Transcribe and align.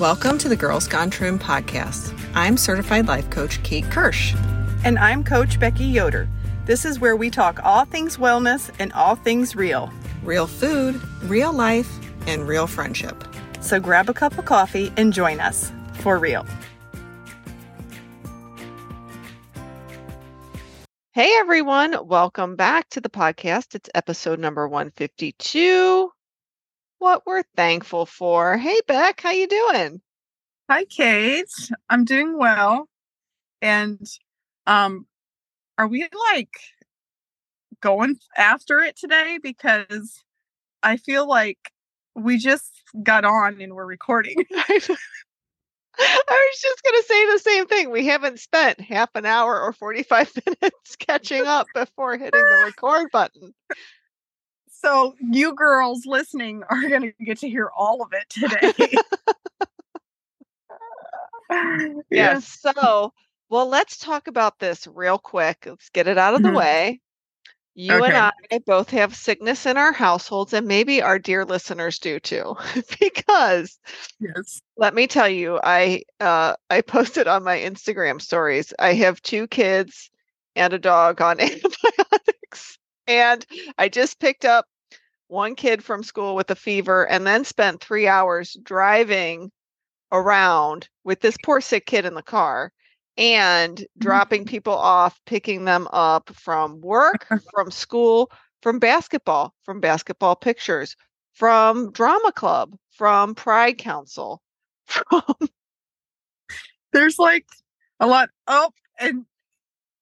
Welcome 0.00 0.38
to 0.38 0.48
the 0.48 0.56
Girls 0.56 0.88
Gone 0.88 1.10
Trim 1.10 1.38
podcast. 1.38 2.18
I'm 2.34 2.56
certified 2.56 3.06
life 3.06 3.28
coach 3.28 3.62
Kate 3.62 3.84
Kirsch. 3.90 4.34
And 4.82 4.98
I'm 4.98 5.22
Coach 5.22 5.60
Becky 5.60 5.84
Yoder. 5.84 6.26
This 6.64 6.86
is 6.86 6.98
where 6.98 7.16
we 7.16 7.28
talk 7.28 7.60
all 7.62 7.84
things 7.84 8.16
wellness 8.16 8.70
and 8.78 8.94
all 8.94 9.14
things 9.14 9.54
real. 9.54 9.92
Real 10.24 10.46
food, 10.46 10.98
real 11.24 11.52
life, 11.52 11.98
and 12.26 12.48
real 12.48 12.66
friendship. 12.66 13.22
So 13.60 13.78
grab 13.78 14.08
a 14.08 14.14
cup 14.14 14.38
of 14.38 14.46
coffee 14.46 14.90
and 14.96 15.12
join 15.12 15.38
us 15.38 15.70
for 15.96 16.18
real. 16.18 16.46
Hey 21.12 21.30
everyone, 21.36 22.06
welcome 22.06 22.56
back 22.56 22.88
to 22.88 23.02
the 23.02 23.10
podcast. 23.10 23.74
It's 23.74 23.90
episode 23.94 24.38
number 24.38 24.66
152. 24.66 26.10
What 27.00 27.24
we're 27.24 27.44
thankful 27.56 28.04
for. 28.04 28.58
Hey 28.58 28.78
Beck, 28.86 29.22
how 29.22 29.30
you 29.30 29.46
doing? 29.46 30.02
Hi 30.68 30.84
Kate. 30.84 31.48
I'm 31.88 32.04
doing 32.04 32.36
well. 32.36 32.90
And 33.62 33.98
um 34.66 35.06
are 35.78 35.88
we 35.88 36.06
like 36.32 36.52
going 37.80 38.16
after 38.36 38.80
it 38.80 38.96
today 38.98 39.38
because 39.42 40.22
I 40.82 40.98
feel 40.98 41.26
like 41.26 41.72
we 42.14 42.36
just 42.36 42.70
got 43.02 43.24
on 43.24 43.62
and 43.62 43.72
we're 43.74 43.86
recording. 43.86 44.36
I 44.54 44.80
was 45.98 46.60
just 46.60 46.82
going 46.82 47.00
to 47.00 47.06
say 47.06 47.26
the 47.32 47.38
same 47.38 47.66
thing. 47.66 47.90
We 47.90 48.06
haven't 48.06 48.40
spent 48.40 48.80
half 48.80 49.08
an 49.14 49.24
hour 49.24 49.58
or 49.58 49.72
45 49.72 50.32
minutes 50.46 50.96
catching 50.96 51.46
up 51.46 51.66
before 51.74 52.18
hitting 52.18 52.30
the 52.32 52.62
record 52.66 53.10
button. 53.10 53.54
So, 54.82 55.14
you 55.20 55.54
girls 55.54 56.06
listening 56.06 56.62
are 56.70 56.88
going 56.88 57.02
to 57.02 57.24
get 57.24 57.38
to 57.40 57.48
hear 57.48 57.70
all 57.76 58.02
of 58.02 58.12
it 58.12 58.28
today. 58.30 58.96
yes. 62.10 62.46
So, 62.60 63.12
well, 63.48 63.68
let's 63.68 63.98
talk 63.98 64.26
about 64.26 64.58
this 64.58 64.86
real 64.86 65.18
quick. 65.18 65.64
Let's 65.66 65.90
get 65.90 66.06
it 66.06 66.18
out 66.18 66.34
of 66.34 66.42
the 66.42 66.48
Mhm. 66.48 66.56
way. 66.56 67.00
You 67.74 68.04
and 68.04 68.16
I 68.16 68.58
both 68.66 68.90
have 68.90 69.14
sickness 69.14 69.64
in 69.66 69.76
our 69.76 69.92
households, 69.92 70.52
and 70.52 70.66
maybe 70.66 71.02
our 71.02 71.18
dear 71.18 71.44
listeners 71.44 71.98
do 71.98 72.18
too, 72.20 72.56
because 73.00 73.78
yes. 74.18 74.60
let 74.76 74.94
me 74.94 75.06
tell 75.06 75.28
you, 75.28 75.60
I 75.62 76.02
uh, 76.20 76.54
I 76.68 76.80
posted 76.82 77.26
on 77.28 77.44
my 77.44 77.58
Instagram 77.58 78.20
stories. 78.20 78.72
I 78.78 78.94
have 78.94 79.22
two 79.22 79.46
kids 79.46 80.10
and 80.56 80.72
a 80.72 80.78
dog 80.78 81.20
on 81.20 81.40
antibiotics, 81.40 81.78
and 83.10 83.44
I 83.76 83.88
just 83.88 84.20
picked 84.20 84.44
up 84.44 84.66
one 85.26 85.56
kid 85.56 85.82
from 85.82 86.04
school 86.04 86.36
with 86.36 86.50
a 86.50 86.54
fever, 86.54 87.08
and 87.08 87.26
then 87.26 87.44
spent 87.44 87.80
three 87.80 88.06
hours 88.06 88.56
driving 88.62 89.50
around 90.12 90.88
with 91.02 91.20
this 91.20 91.36
poor 91.44 91.60
sick 91.60 91.86
kid 91.86 92.04
in 92.04 92.14
the 92.14 92.22
car 92.22 92.72
and 93.16 93.84
dropping 93.98 94.44
people 94.46 94.74
off, 94.74 95.20
picking 95.26 95.64
them 95.64 95.88
up 95.92 96.30
from 96.34 96.80
work, 96.80 97.26
from 97.52 97.70
school, 97.72 98.30
from 98.62 98.78
basketball, 98.78 99.54
from 99.64 99.80
basketball 99.80 100.36
pictures, 100.36 100.94
from 101.32 101.90
drama 101.90 102.30
club, 102.30 102.76
from 102.92 103.34
Pride 103.34 103.76
Council, 103.76 104.40
from 104.86 105.34
There's 106.92 107.18
like 107.18 107.46
a 107.98 108.06
lot. 108.06 108.30
Oh, 108.46 108.70
and 109.00 109.26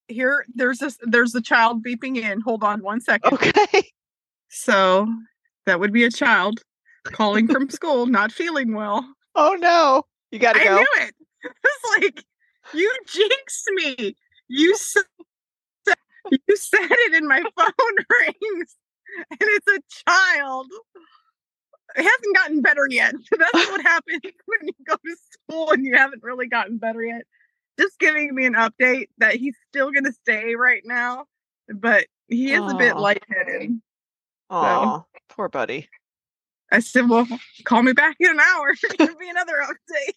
here 0.09 0.45
there's 0.55 0.79
this 0.79 0.99
there's 1.03 1.35
a 1.35 1.41
child 1.41 1.85
beeping 1.85 2.17
in. 2.17 2.41
Hold 2.41 2.65
on 2.65 2.83
one 2.83 3.01
second. 3.01 3.33
okay. 3.33 3.83
So 4.51 5.07
that 5.67 5.79
would 5.79 5.93
be 5.93 6.05
a 6.05 6.11
child 6.11 6.63
calling 7.05 7.47
from 7.53 7.69
school, 7.69 8.07
not 8.07 8.33
feeling 8.33 8.75
well. 8.75 9.07
Oh 9.35 9.57
no, 9.61 10.05
you 10.31 10.39
got 10.39 10.55
to 10.55 10.61
I 10.63 10.65
go. 10.65 10.77
knew 10.77 10.87
it. 11.01 11.15
It's 11.65 11.85
like 12.01 12.25
you 12.75 12.93
jinxed 13.07 13.71
me. 13.75 14.17
You 14.49 14.75
said 14.77 15.03
you 16.31 16.57
said 16.57 16.81
it, 16.91 17.15
and 17.15 17.29
my 17.29 17.43
phone 17.57 17.97
rings, 18.11 18.77
and 19.31 19.39
it's 19.41 19.67
a 19.69 20.11
child. 20.11 20.67
It 21.97 22.03
hasn't 22.03 22.37
gotten 22.37 22.61
better 22.63 22.87
yet. 22.89 23.15
That's 23.39 23.71
what 23.71 23.83
happens 23.83 24.21
when 24.47 24.59
you 24.63 24.73
go 24.87 24.95
to 24.97 25.17
school 25.31 25.73
and 25.73 25.85
you 25.85 25.95
haven't 25.97 26.23
really 26.23 26.47
gotten 26.47 26.79
better 26.79 27.03
yet. 27.03 27.23
Just 27.79 27.99
giving 27.99 28.35
me 28.35 28.45
an 28.47 28.55
update 28.55 29.09
that 29.19 29.37
he's 29.37 29.55
still 29.69 29.91
going 29.93 30.05
to 30.05 30.13
stay 30.13 30.55
right 30.57 30.83
now, 30.85 31.27
but 31.73 32.07
he 32.29 32.53
is 32.53 32.61
a 32.71 32.75
bit 32.75 32.97
lightheaded. 32.97 33.81
Oh, 34.51 35.05
poor 35.29 35.49
buddy. 35.49 35.89
I 36.73 36.81
said, 36.81 37.09
"Well, 37.09 37.27
call 37.65 37.83
me 37.83 37.93
back 37.93 38.17
in 38.21 38.31
an 38.31 38.41
hour. 38.41 38.75
Give 38.99 39.19
me 39.19 39.31
another 39.31 39.55
update." 39.63 40.15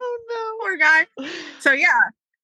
Oh 0.00 0.18
no. 0.28 0.64
Poor 0.64 0.76
guy. 0.76 1.06
So 1.60 1.72
yeah, 1.72 2.00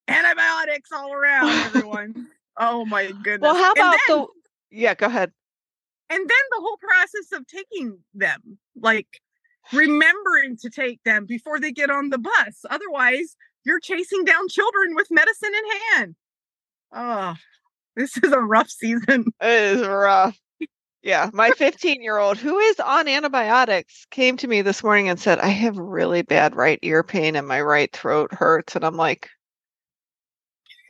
antibiotics 0.08 0.90
all 0.92 1.12
around, 1.12 1.48
everyone. 1.66 2.28
oh 2.58 2.84
my 2.84 3.12
goodness. 3.22 3.40
Well, 3.42 3.56
how 3.56 3.72
about 3.72 3.96
then, 4.08 4.18
the? 4.18 4.26
Yeah, 4.70 4.94
go 4.94 5.06
ahead. 5.06 5.32
and 6.10 6.20
then 6.20 6.28
the 6.28 6.60
whole 6.60 6.78
process 6.78 7.32
of 7.38 7.46
taking 7.46 7.98
them, 8.14 8.58
like 8.80 9.20
remembering 9.72 10.56
to 10.58 10.70
take 10.70 11.02
them 11.04 11.26
before 11.26 11.60
they 11.60 11.72
get 11.72 11.90
on 11.90 12.10
the 12.10 12.18
bus. 12.18 12.64
Otherwise, 12.70 13.36
you're 13.64 13.80
chasing 13.80 14.24
down 14.24 14.48
children 14.48 14.94
with 14.94 15.08
medicine 15.10 15.52
in 15.54 15.96
hand. 15.96 16.16
Oh, 16.92 17.34
this 17.96 18.16
is 18.18 18.32
a 18.32 18.40
rough 18.40 18.70
season. 18.70 19.26
It 19.40 19.78
is 19.78 19.86
rough. 19.86 20.38
Yeah, 21.02 21.30
my 21.32 21.50
15 21.50 22.00
year 22.00 22.18
old 22.18 22.38
who 22.38 22.58
is 22.58 22.78
on 22.78 23.08
antibiotics 23.08 24.06
came 24.12 24.36
to 24.36 24.46
me 24.46 24.62
this 24.62 24.84
morning 24.84 25.08
and 25.08 25.18
said, 25.18 25.40
I 25.40 25.48
have 25.48 25.76
really 25.76 26.22
bad 26.22 26.54
right 26.54 26.78
ear 26.82 27.02
pain 27.02 27.34
and 27.34 27.48
my 27.48 27.60
right 27.60 27.92
throat 27.92 28.32
hurts. 28.32 28.76
And 28.76 28.84
I'm 28.84 28.96
like, 28.96 29.28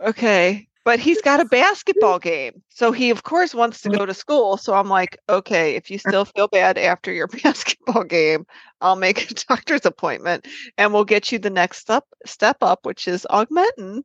okay. 0.03 0.69
But 0.85 0.99
he's 0.99 1.23
got 1.23 1.41
a 1.41 1.45
basketball 1.45 2.19
game. 2.21 2.63
So 2.71 2.93
he, 2.93 3.11
of 3.11 3.23
course, 3.23 3.55
wants 3.55 3.83
to 3.83 3.89
mm. 3.89 3.99
go 3.99 4.07
to 4.07 4.15
school. 4.15 4.57
So 4.57 4.75
I'm 4.75 4.89
like, 4.89 5.19
okay, 5.29 5.77
if 5.77 5.91
you 5.91 5.97
uh-huh. 5.97 6.11
still 6.11 6.25
feel 6.25 6.49
bad 6.49 6.79
after 6.79 7.13
your 7.13 7.29
basketball 7.43 8.05
game, 8.05 8.47
I'll 8.81 8.97
make 8.97 9.31
a 9.31 9.35
doctor's 9.35 9.87
appointment 9.87 10.47
and 10.77 10.93
we'll 10.93 11.05
get 11.05 11.31
you 11.31 11.39
the 11.39 11.51
next 11.51 11.79
step, 11.79 12.05
step 12.27 12.59
up, 12.63 12.85
which 12.85 13.07
is 13.07 13.27
augmentin. 13.31 14.03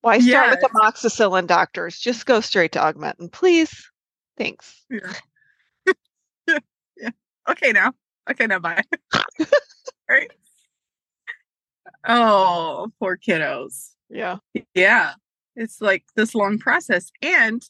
Why 0.00 0.20
start 0.20 0.50
with 0.50 0.70
amoxicillin, 0.70 1.46
doctors? 1.46 1.98
Just 1.98 2.24
go 2.24 2.40
straight 2.40 2.72
to 2.72 2.78
augmentin, 2.78 3.30
please. 3.32 3.90
Thanks. 4.36 4.84
Yeah. 4.88 5.12
yeah. 6.96 7.10
Okay 7.48 7.72
now. 7.72 7.92
Okay 8.30 8.46
now. 8.46 8.60
Bye. 8.60 8.82
right. 10.08 10.30
Oh, 12.06 12.92
poor 13.00 13.16
kiddos. 13.16 13.90
Yeah. 14.08 14.38
Yeah. 14.74 15.14
It's 15.58 15.80
like 15.80 16.04
this 16.14 16.36
long 16.36 16.58
process. 16.58 17.10
And 17.20 17.62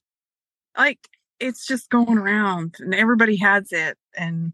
like 0.76 1.08
it's 1.40 1.66
just 1.66 1.88
going 1.88 2.18
around 2.18 2.76
and 2.80 2.94
everybody 2.94 3.36
has 3.36 3.72
it. 3.72 3.96
And 4.16 4.52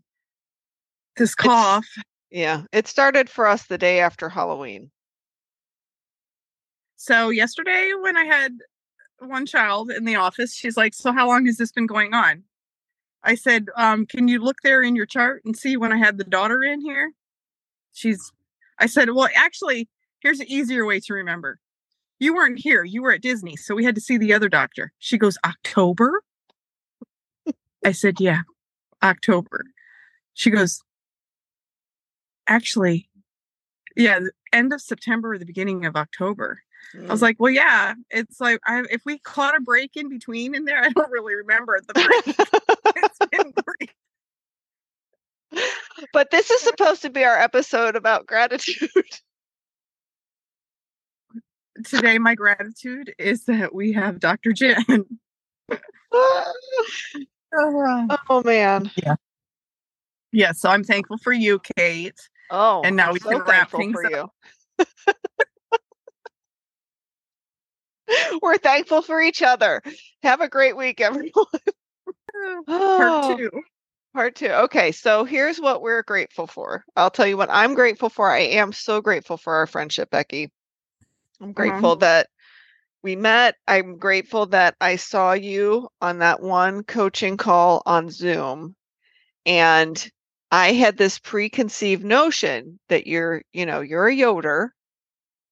this 1.16 1.34
cough. 1.34 1.86
Yeah. 2.30 2.62
It 2.72 2.86
started 2.86 3.28
for 3.28 3.46
us 3.46 3.66
the 3.66 3.78
day 3.78 4.00
after 4.00 4.28
Halloween. 4.28 4.90
So 6.96 7.30
yesterday 7.30 7.90
when 8.00 8.16
I 8.16 8.24
had 8.24 8.52
one 9.18 9.46
child 9.46 9.90
in 9.90 10.04
the 10.04 10.16
office, 10.16 10.54
she's 10.54 10.76
like, 10.76 10.94
So 10.94 11.12
how 11.12 11.26
long 11.26 11.46
has 11.46 11.56
this 11.56 11.72
been 11.72 11.86
going 11.86 12.14
on? 12.14 12.44
I 13.24 13.34
said, 13.34 13.68
um, 13.76 14.06
can 14.06 14.28
you 14.28 14.38
look 14.38 14.58
there 14.62 14.82
in 14.82 14.94
your 14.94 15.06
chart 15.06 15.42
and 15.44 15.56
see 15.56 15.76
when 15.76 15.92
I 15.92 15.96
had 15.96 16.18
the 16.18 16.24
daughter 16.24 16.62
in 16.62 16.80
here? 16.80 17.12
She's 17.92 18.32
I 18.78 18.86
said, 18.86 19.10
Well, 19.10 19.28
actually, 19.34 19.88
here's 20.20 20.40
an 20.40 20.46
easier 20.48 20.86
way 20.86 21.00
to 21.00 21.14
remember. 21.14 21.58
You 22.18 22.34
weren't 22.34 22.58
here, 22.58 22.84
you 22.84 23.02
were 23.02 23.12
at 23.12 23.22
Disney, 23.22 23.56
so 23.56 23.74
we 23.74 23.84
had 23.84 23.94
to 23.94 24.00
see 24.00 24.16
the 24.16 24.32
other 24.32 24.48
doctor. 24.48 24.92
She 24.98 25.18
goes, 25.18 25.36
October? 25.44 26.22
I 27.84 27.92
said, 27.92 28.20
Yeah, 28.20 28.42
October. 29.02 29.64
She 30.32 30.50
goes, 30.50 30.80
Actually, 32.46 33.08
yeah, 33.96 34.20
the 34.20 34.32
end 34.52 34.72
of 34.72 34.80
September 34.80 35.32
or 35.32 35.38
the 35.38 35.46
beginning 35.46 35.84
of 35.86 35.96
October. 35.96 36.60
I 36.94 37.10
was 37.10 37.20
mm. 37.20 37.22
like, 37.22 37.36
well, 37.38 37.52
yeah, 37.52 37.94
it's 38.10 38.40
like 38.40 38.60
I, 38.66 38.84
if 38.90 39.02
we 39.04 39.18
caught 39.18 39.56
a 39.56 39.60
break 39.60 39.96
in 39.96 40.08
between 40.08 40.54
in 40.54 40.64
there, 40.64 40.82
I 40.82 40.90
don't 40.90 41.10
really 41.10 41.34
remember 41.34 41.80
the 41.86 41.94
break. 41.94 42.36
it's 42.96 43.18
been 43.30 43.52
great. 43.64 43.90
but 46.12 46.30
this 46.30 46.50
is 46.50 46.60
supposed 46.60 47.02
to 47.02 47.10
be 47.10 47.24
our 47.24 47.36
episode 47.36 47.96
about 47.96 48.26
gratitude. 48.26 48.90
Today, 51.84 52.18
my 52.18 52.34
gratitude 52.34 53.14
is 53.18 53.44
that 53.44 53.74
we 53.74 53.92
have 53.92 54.18
Dr. 54.20 54.52
Jen. 54.52 54.76
oh 57.54 58.42
man. 58.44 58.90
yeah, 60.32 60.52
so 60.52 60.68
I'm 60.70 60.84
thankful 60.84 61.18
for 61.18 61.32
you, 61.32 61.60
Kate. 61.76 62.18
Oh, 62.50 62.82
And 62.84 62.96
now 62.96 63.08
I'm 63.08 63.12
we 63.12 63.20
so 63.20 63.30
can 63.30 63.38
wrap 63.38 63.70
thankful 63.70 63.80
things 63.80 63.92
for 63.94 64.10
you. 64.10 64.28
We're 68.42 68.58
thankful 68.58 69.02
for 69.02 69.20
each 69.20 69.42
other. 69.42 69.82
Have 70.22 70.40
a 70.40 70.48
great 70.48 70.76
week, 70.76 71.00
everyone. 71.00 71.32
Part 72.66 73.22
two. 73.38 73.50
Part 74.14 74.36
two. 74.36 74.48
Okay, 74.48 74.92
so 74.92 75.24
here's 75.24 75.60
what 75.60 75.82
we're 75.82 76.02
grateful 76.02 76.46
for. 76.46 76.84
I'll 76.96 77.10
tell 77.10 77.26
you 77.26 77.36
what 77.36 77.50
I'm 77.50 77.74
grateful 77.74 78.08
for. 78.08 78.30
I 78.30 78.40
am 78.40 78.72
so 78.72 79.00
grateful 79.00 79.36
for 79.36 79.54
our 79.54 79.66
friendship, 79.66 80.10
Becky. 80.10 80.50
I'm 81.40 81.52
grateful 81.52 81.96
that 81.96 82.28
we 83.02 83.16
met. 83.16 83.56
I'm 83.66 83.98
grateful 83.98 84.46
that 84.46 84.76
I 84.80 84.96
saw 84.96 85.32
you 85.32 85.88
on 86.00 86.18
that 86.18 86.40
one 86.42 86.82
coaching 86.84 87.36
call 87.36 87.82
on 87.86 88.10
Zoom. 88.10 88.76
And 89.46 90.10
I 90.50 90.72
had 90.72 90.96
this 90.96 91.18
preconceived 91.18 92.04
notion 92.04 92.78
that 92.88 93.06
you're, 93.06 93.42
you 93.52 93.66
know, 93.66 93.80
you're 93.80 94.08
a 94.08 94.14
Yoder. 94.14 94.74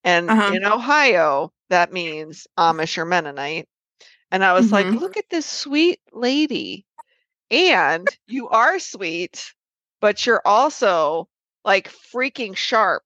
And 0.05 0.35
Uh-huh. 0.35 0.55
in 0.55 0.65
Ohio, 0.65 1.53
that 1.71 1.93
means 1.93 2.47
Amish 2.59 2.99
or 2.99 3.05
Mennonite. 3.05 3.69
And 4.31 4.45
I 4.45 4.53
was 4.55 4.73
like, 4.73 4.93
Mhm. 4.93 5.01
look 5.01 5.17
at 5.17 5.29
this 5.31 5.47
sweet 5.47 6.01
lady. 6.13 6.87
And 7.51 8.15
you 8.27 8.49
are 8.49 8.79
sweet, 8.79 9.53
but 10.01 10.27
you're 10.27 10.43
also 10.45 11.29
like 11.65 11.91
freaking 11.91 12.57
sharp. 12.57 13.05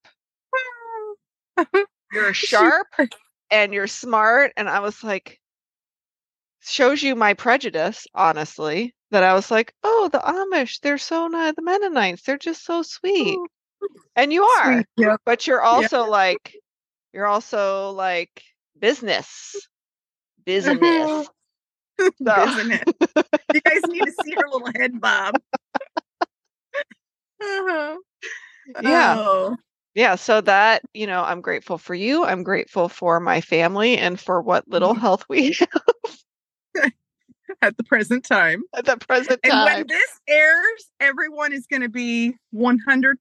You're 2.17 2.35
sharp 2.35 2.87
and 3.51 3.73
you're 3.75 3.87
smart. 3.87 4.53
And 4.57 4.69
I 4.69 4.81
was 4.81 5.03
like, 5.05 5.41
shows 6.63 7.03
you 7.03 7.15
my 7.15 7.35
prejudice, 7.35 8.07
honestly, 8.15 8.95
that 9.11 9.23
I 9.23 9.35
was 9.35 9.51
like, 9.51 9.73
oh, 9.85 10.09
the 10.13 10.19
Amish, 10.19 10.81
they're 10.81 10.99
so 10.99 11.29
nice. 11.29 11.55
The 11.55 11.63
Mennonites, 11.63 12.23
they're 12.23 12.39
just 12.39 12.65
so 12.65 12.83
sweet. 12.83 13.39
And 14.17 14.33
you 14.33 14.43
are, 14.43 14.73
Sweet, 14.75 14.87
yep. 14.97 15.21
but 15.27 15.47
you're 15.47 15.61
also 15.63 16.07
like, 16.09 16.55
you're 17.13 17.27
also 17.27 17.91
like 17.91 18.43
business. 18.79 19.55
Business. 20.45 21.29
So- 21.99 22.43
Isn't? 22.45 22.73
You 23.55 23.61
guys 23.63 23.81
need 23.89 24.03
to 24.05 24.13
see 24.23 24.33
her 24.37 24.47
little 24.53 24.71
head 24.77 25.01
bob. 25.01 25.35
Uh-huh. 27.43 27.97
Yeah. 28.83 29.15
Oh, 29.19 29.57
yeah 29.97 30.15
so 30.15 30.41
that 30.41 30.83
you 30.95 31.07
know 31.09 31.25
i'm 31.25 31.41
grateful 31.41 31.79
for 31.79 31.95
you 31.95 32.25
i'm 32.25 32.45
grateful 32.45 32.89
for 32.89 33.19
my 33.19 33.41
family 33.41 33.97
and 33.99 34.21
for 34.21 34.41
what 34.41 34.69
little 34.69 34.95
Mhm. 34.95 35.01
health 35.01 35.25
we 35.29 35.53
have 36.75 36.93
at 37.63 37.77
the 37.77 37.85
present 37.85 38.25
time. 38.25 38.63
at 38.75 38.85
the 38.85 38.97
present 38.99 39.41
time. 39.43 39.53
And 39.53 39.65
when 39.65 39.87
this 39.89 40.21
airs, 40.29 40.91
everyone 41.01 41.53
is 41.55 41.67
going 41.67 41.83
to 41.83 41.89
be 41.89 42.35
100% 42.55 43.17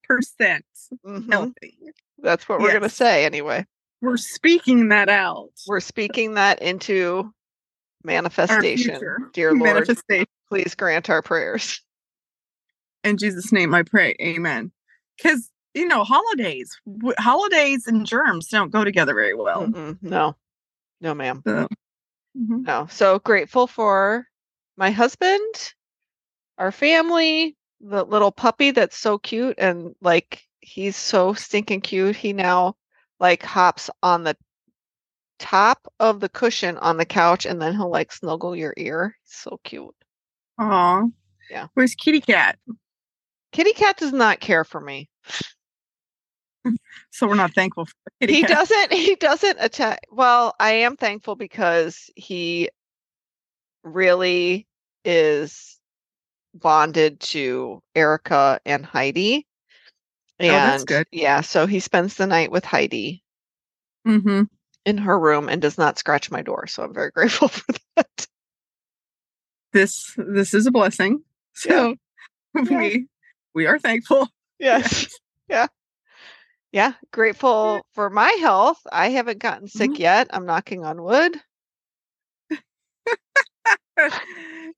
Mhm. 1.06 1.31
healthy. 1.31 1.77
that's 2.19 2.48
what 2.50 2.60
we're 2.60 2.69
going 2.72 2.81
to 2.81 2.89
say 2.89 3.25
anyway 3.25 3.66
We're 4.01 4.18
speaking 4.18 4.89
that 4.89 5.10
out. 5.10 5.51
we're 5.68 5.80
speaking 5.80 6.33
that 6.36 6.62
into 6.62 7.31
manifestation 8.04 9.30
dear 9.33 9.51
lord 9.54 9.63
Manifestation. 9.88 10.25
please 10.50 10.75
grant 10.75 11.10
our 11.10 11.21
prayers 11.21 11.81
In 13.04 13.18
Jesus' 13.18 13.51
name 13.51 13.74
I 13.75 13.83
pray. 13.83 14.16
Amen. 14.21 14.71
Because, 15.18 15.50
you 15.75 15.88
know, 15.88 16.04
holidays, 16.04 16.80
w- 16.88 17.16
holidays 17.19 17.86
and 17.88 18.06
germs 18.06 18.48
don't 18.48 18.72
go 18.72 18.83
together 18.83 19.13
very 19.13 19.36
well. 19.36 19.68
Mm-mm, 19.68 19.98
no 20.01 20.36
no 21.01 21.13
ma'am 21.13 21.44
So, 21.45 21.68
mhm. 22.38 22.66
no 22.66 22.88
so 22.89 23.19
grateful 23.19 23.68
for 23.68 24.25
my 24.77 24.92
husband 24.92 25.74
our 26.57 26.72
family 26.72 27.56
the 27.81 28.04
little 28.06 28.31
puppy 28.31 28.72
that's 28.72 28.98
so 28.98 29.18
cute 29.18 29.56
and 29.60 29.94
like 30.01 30.42
he's 30.62 30.95
so 30.95 31.33
stinking 31.33 31.81
cute 31.81 32.16
he 32.16 32.33
now 32.33 32.75
like 33.19 33.44
hops 33.44 33.89
on 34.01 34.24
the 34.24 34.36
top 35.38 35.86
of 36.00 36.21
the 36.21 36.30
cushion 36.30 36.78
on 36.78 36.98
the 36.98 37.06
couch 37.06 37.45
and 37.45 37.62
then 37.62 37.74
he'll 37.75 37.92
like 37.92 38.12
snuggle 38.12 38.56
your 38.56 38.74
ear 38.78 39.18
he's 39.24 39.33
so 39.36 39.60
cute 39.63 39.95
Aw. 40.57 41.04
Yeah. 41.51 41.68
Where's 41.74 41.94
Kitty 41.95 42.21
Cat? 42.21 42.57
kitty 43.51 43.74
cat 43.74 43.98
does 43.98 44.13
not 44.13 44.39
care 44.39 44.63
for 44.63 44.80
me 44.81 45.10
So 47.12 47.27
we're 47.27 47.35
not 47.35 47.53
thankful 47.53 47.85
for 47.85 47.94
he 48.19 48.41
Cat. 48.41 48.50
doesn't 48.50 48.94
he 48.94 49.15
doesn't 49.15 49.57
attack 49.59 50.01
well 50.12 50.53
i 50.59 50.71
am 50.71 50.97
thankful 50.97 51.35
because 51.35 52.09
he 52.15 52.69
really 53.83 54.67
is 55.06 55.79
bonded 56.53 57.19
to 57.19 57.81
erica 57.95 58.59
and 58.65 58.85
heidi 58.85 59.45
and 60.39 60.51
Oh, 60.51 60.56
that's 60.71 60.83
good. 60.83 61.07
yeah 61.12 61.41
so 61.41 61.65
he 61.67 61.79
spends 61.79 62.15
the 62.15 62.27
night 62.27 62.51
with 62.51 62.65
heidi 62.65 63.23
Mm-hmm. 64.07 64.44
in 64.85 64.97
her 64.97 65.18
room 65.19 65.50
and 65.50 65.61
does 65.61 65.77
not 65.77 65.97
scratch 65.97 66.29
my 66.31 66.41
door 66.41 66.68
so 66.68 66.83
i'm 66.83 66.94
very 66.94 67.11
grateful 67.15 67.47
for 67.47 67.71
that 67.95 68.27
This 69.73 70.13
this 70.18 70.53
is 70.53 70.68
a 70.68 70.71
blessing. 70.71 71.21
So 71.53 71.95
Yeah. 72.56 72.77
we 72.79 73.07
we 73.53 73.65
are 73.68 73.77
thankful. 73.79 74.29
yes 74.59 75.07
yeah 75.50 75.68
yeah 75.68 75.68
grateful 77.12 77.86
for 77.94 78.10
my 78.10 78.30
health 78.39 78.80
i 78.92 79.10
haven't 79.10 79.39
gotten 79.39 79.68
sick 79.68 79.92
Mhm. 79.92 80.00
yet 80.00 80.27
i'm 80.31 80.45
knocking 80.45 80.83
on 80.83 81.01
wood 81.01 81.36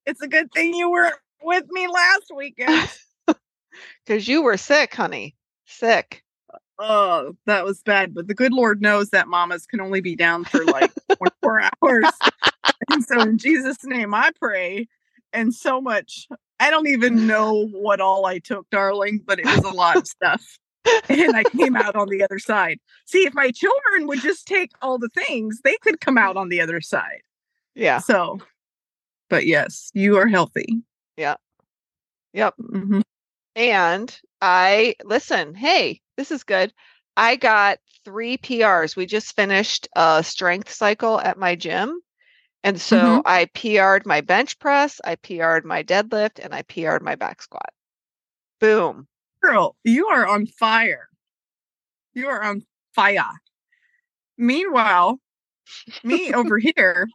it's 0.05 0.21
a 0.21 0.27
good 0.27 0.51
thing 0.53 0.73
you 0.73 0.91
were 0.91 1.11
with 1.41 1.65
me 1.69 1.87
last 1.87 2.31
weekend. 2.35 2.87
because 4.05 4.27
you 4.27 4.43
were 4.43 4.57
sick 4.57 4.93
honey 4.93 5.35
sick 5.65 6.23
oh, 6.79 7.35
that 7.45 7.65
was 7.65 7.81
bad. 7.81 8.13
But 8.13 8.27
the 8.27 8.33
good 8.35 8.53
Lord 8.53 8.81
knows 8.81 9.09
that 9.09 9.27
mamas 9.27 9.65
can 9.65 9.81
only 9.81 10.01
be 10.01 10.15
down 10.15 10.45
for 10.45 10.63
like 10.65 10.91
24 11.17 11.61
hours. 11.83 12.05
and 12.89 13.03
so 13.03 13.19
in 13.21 13.37
Jesus' 13.37 13.83
name 13.83 14.13
I 14.13 14.31
pray. 14.39 14.87
And 15.33 15.53
so 15.53 15.81
much. 15.81 16.27
I 16.59 16.69
don't 16.69 16.87
even 16.87 17.27
know 17.27 17.67
what 17.67 17.99
all 18.01 18.25
I 18.25 18.39
took, 18.39 18.67
darling, 18.69 19.21
but 19.25 19.39
it 19.39 19.45
was 19.45 19.63
a 19.63 19.69
lot 19.69 19.97
of 19.97 20.07
stuff. 20.07 20.57
And 21.09 21.35
I 21.35 21.43
came 21.43 21.75
out 21.75 21.95
on 21.95 22.09
the 22.09 22.23
other 22.23 22.39
side. 22.39 22.79
See, 23.05 23.25
if 23.25 23.33
my 23.33 23.51
children 23.51 24.07
would 24.07 24.21
just 24.21 24.47
take 24.47 24.71
all 24.81 24.97
the 24.97 25.09
things, 25.09 25.61
they 25.63 25.77
could 25.77 26.01
come 26.01 26.17
out 26.17 26.37
on 26.37 26.49
the 26.49 26.61
other 26.61 26.81
side. 26.81 27.21
yeah 27.75 27.99
So, 27.99 28.39
but 29.29 29.45
yes, 29.45 29.91
you 29.93 30.17
are 30.17 30.27
healthy. 30.27 30.81
Yeah. 31.15 31.35
Yep 32.33 32.55
Mhm. 32.57 33.01
And 33.55 34.19
I 34.41 34.95
listen, 35.03 35.55
hey, 35.55 36.01
this 36.15 36.31
is 36.31 36.43
good. 36.43 36.71
I 37.15 37.35
got 37.35 37.79
three 38.05 38.37
PRs. 38.37 38.95
We 38.95 39.05
just 39.07 39.35
finished 39.35 39.87
a 39.95 40.23
strength 40.23 40.71
cycle 40.71 41.19
at 41.19 41.37
my 41.39 41.55
gym. 41.55 41.99
And 42.63 42.79
so 42.79 42.97
Mhm. 42.97 43.21
I 43.25 43.45
PR'd 43.45 44.05
my 44.05 44.21
bench 44.21 44.59
press, 44.59 45.01
I 45.03 45.15
PR'd 45.15 45.65
my 45.65 45.83
deadlift, 45.83 46.39
and 46.43 46.53
I 46.53 46.61
PR'd 46.63 47.01
my 47.01 47.15
back 47.15 47.41
squat. 47.41 47.69
Boom. 48.59 49.07
Girl, 49.41 49.75
you 49.83 50.07
are 50.07 50.27
on 50.27 50.45
fire. 50.45 51.07
You 52.13 52.27
are 52.27 52.43
on 52.43 52.63
fire. 52.93 53.31
Meanwhile, 54.37 55.19
me 56.03 56.33
over 56.33 56.57
here, 56.77 57.07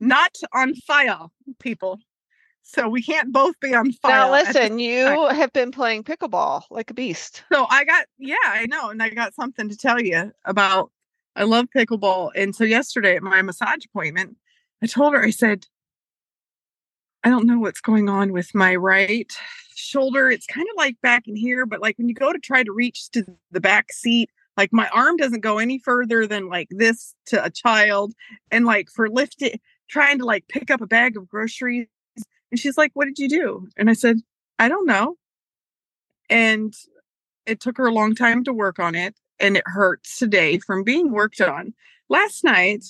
not 0.00 0.34
on 0.52 0.74
fire, 0.74 1.26
people. 1.58 1.98
So 2.62 2.88
we 2.88 3.02
can't 3.02 3.32
both 3.32 3.58
be 3.60 3.74
on 3.74 3.92
fire. 3.92 4.12
Now 4.12 4.32
listen, 4.32 4.78
you 4.78 5.28
have 5.30 5.52
been 5.54 5.70
playing 5.70 6.04
pickleball 6.04 6.64
like 6.70 6.90
a 6.90 6.94
beast. 6.94 7.42
So 7.50 7.66
I 7.70 7.84
got, 7.84 8.04
yeah, 8.18 8.36
I 8.44 8.66
know. 8.66 8.90
And 8.90 9.02
I 9.02 9.08
got 9.08 9.34
something 9.34 9.70
to 9.70 9.76
tell 9.76 10.00
you 10.00 10.32
about. 10.44 10.90
I 11.34 11.44
love 11.44 11.68
pickleball. 11.74 12.32
And 12.34 12.54
so 12.54 12.64
yesterday 12.64 13.16
at 13.16 13.22
my 13.22 13.40
massage 13.42 13.84
appointment, 13.86 14.36
I 14.82 14.86
told 14.86 15.14
her, 15.14 15.24
I 15.24 15.30
said, 15.30 15.66
I 17.28 17.30
don't 17.30 17.46
know 17.46 17.58
what's 17.58 17.82
going 17.82 18.08
on 18.08 18.32
with 18.32 18.54
my 18.54 18.74
right 18.74 19.30
shoulder. 19.74 20.30
It's 20.30 20.46
kind 20.46 20.66
of 20.66 20.78
like 20.78 20.98
back 21.02 21.28
in 21.28 21.36
here, 21.36 21.66
but 21.66 21.82
like 21.82 21.98
when 21.98 22.08
you 22.08 22.14
go 22.14 22.32
to 22.32 22.38
try 22.38 22.62
to 22.62 22.72
reach 22.72 23.10
to 23.10 23.22
the 23.50 23.60
back 23.60 23.92
seat, 23.92 24.30
like 24.56 24.72
my 24.72 24.88
arm 24.94 25.18
doesn't 25.18 25.42
go 25.42 25.58
any 25.58 25.78
further 25.78 26.26
than 26.26 26.48
like 26.48 26.68
this 26.70 27.14
to 27.26 27.44
a 27.44 27.50
child. 27.50 28.14
And 28.50 28.64
like 28.64 28.88
for 28.88 29.10
lifting, 29.10 29.60
trying 29.90 30.16
to 30.20 30.24
like 30.24 30.48
pick 30.48 30.70
up 30.70 30.80
a 30.80 30.86
bag 30.86 31.18
of 31.18 31.28
groceries. 31.28 31.88
And 32.50 32.58
she's 32.58 32.78
like, 32.78 32.92
What 32.94 33.04
did 33.04 33.18
you 33.18 33.28
do? 33.28 33.68
And 33.76 33.90
I 33.90 33.92
said, 33.92 34.16
I 34.58 34.70
don't 34.70 34.86
know. 34.86 35.16
And 36.30 36.72
it 37.44 37.60
took 37.60 37.76
her 37.76 37.88
a 37.88 37.92
long 37.92 38.14
time 38.14 38.42
to 38.44 38.54
work 38.54 38.78
on 38.78 38.94
it. 38.94 39.14
And 39.38 39.54
it 39.54 39.64
hurts 39.66 40.16
today 40.16 40.60
from 40.60 40.82
being 40.82 41.12
worked 41.12 41.42
on. 41.42 41.74
Last 42.08 42.42
night, 42.42 42.86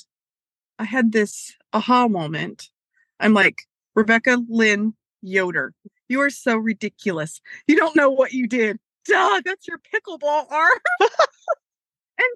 I 0.78 0.85
had 0.85 1.11
this 1.11 1.57
aha 1.73 2.07
moment. 2.07 2.68
I'm 3.18 3.35
like, 3.35 3.62
Rebecca 3.99 4.40
Lynn 4.49 4.95
Yoder, 5.23 5.75
you 6.09 6.21
are 6.21 6.31
so 6.31 6.57
ridiculous. 6.57 7.40
You 7.67 7.76
don't 7.76 7.97
know 7.97 8.09
what 8.09 8.33
you 8.33 8.47
did. 8.47 8.78
Duh, 9.05 9.40
that's 9.45 9.67
your 9.67 9.81
pickleball 9.93 10.49
arm. 10.52 10.78
and 11.00 11.11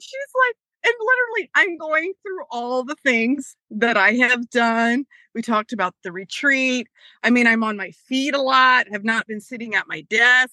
she's 0.00 0.32
like, 0.48 0.56
and 0.84 0.94
literally, 0.98 1.50
I'm 1.54 1.78
going 1.78 2.14
through 2.20 2.42
all 2.50 2.82
the 2.82 2.96
things 3.04 3.54
that 3.70 3.96
I 3.96 4.14
have 4.14 4.50
done. 4.50 5.04
We 5.36 5.42
talked 5.42 5.72
about 5.72 5.94
the 6.02 6.10
retreat. 6.10 6.88
I 7.22 7.30
mean, 7.30 7.46
I'm 7.46 7.62
on 7.62 7.76
my 7.76 7.92
feet 7.92 8.34
a 8.34 8.42
lot, 8.42 8.88
have 8.90 9.04
not 9.04 9.28
been 9.28 9.40
sitting 9.40 9.76
at 9.76 9.86
my 9.86 10.00
desk 10.10 10.52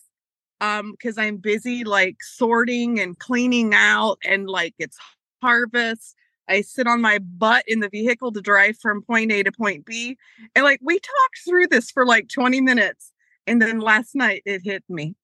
um 0.61 0.91
because 0.91 1.17
I'm 1.17 1.37
busy 1.37 1.85
like 1.85 2.17
sorting 2.21 2.99
and 2.99 3.17
cleaning 3.17 3.73
out 3.73 4.19
and 4.23 4.47
like 4.47 4.75
it's 4.77 4.97
harvest. 5.41 6.15
I 6.49 6.61
sit 6.61 6.87
on 6.87 7.01
my 7.01 7.19
butt 7.19 7.63
in 7.67 7.79
the 7.79 7.89
vehicle 7.89 8.31
to 8.31 8.41
drive 8.41 8.77
from 8.79 9.03
point 9.03 9.31
A 9.31 9.43
to 9.43 9.51
point 9.51 9.85
B. 9.85 10.17
And 10.55 10.65
like 10.65 10.79
we 10.81 10.95
talked 10.95 11.39
through 11.47 11.67
this 11.67 11.91
for 11.91 12.05
like 12.05 12.27
20 12.27 12.59
minutes 12.61 13.11
And 13.47 13.61
then 13.61 13.79
last 13.79 14.15
night 14.15 14.41
it 14.45 14.61
hit 14.63 14.83
me. 14.89 15.15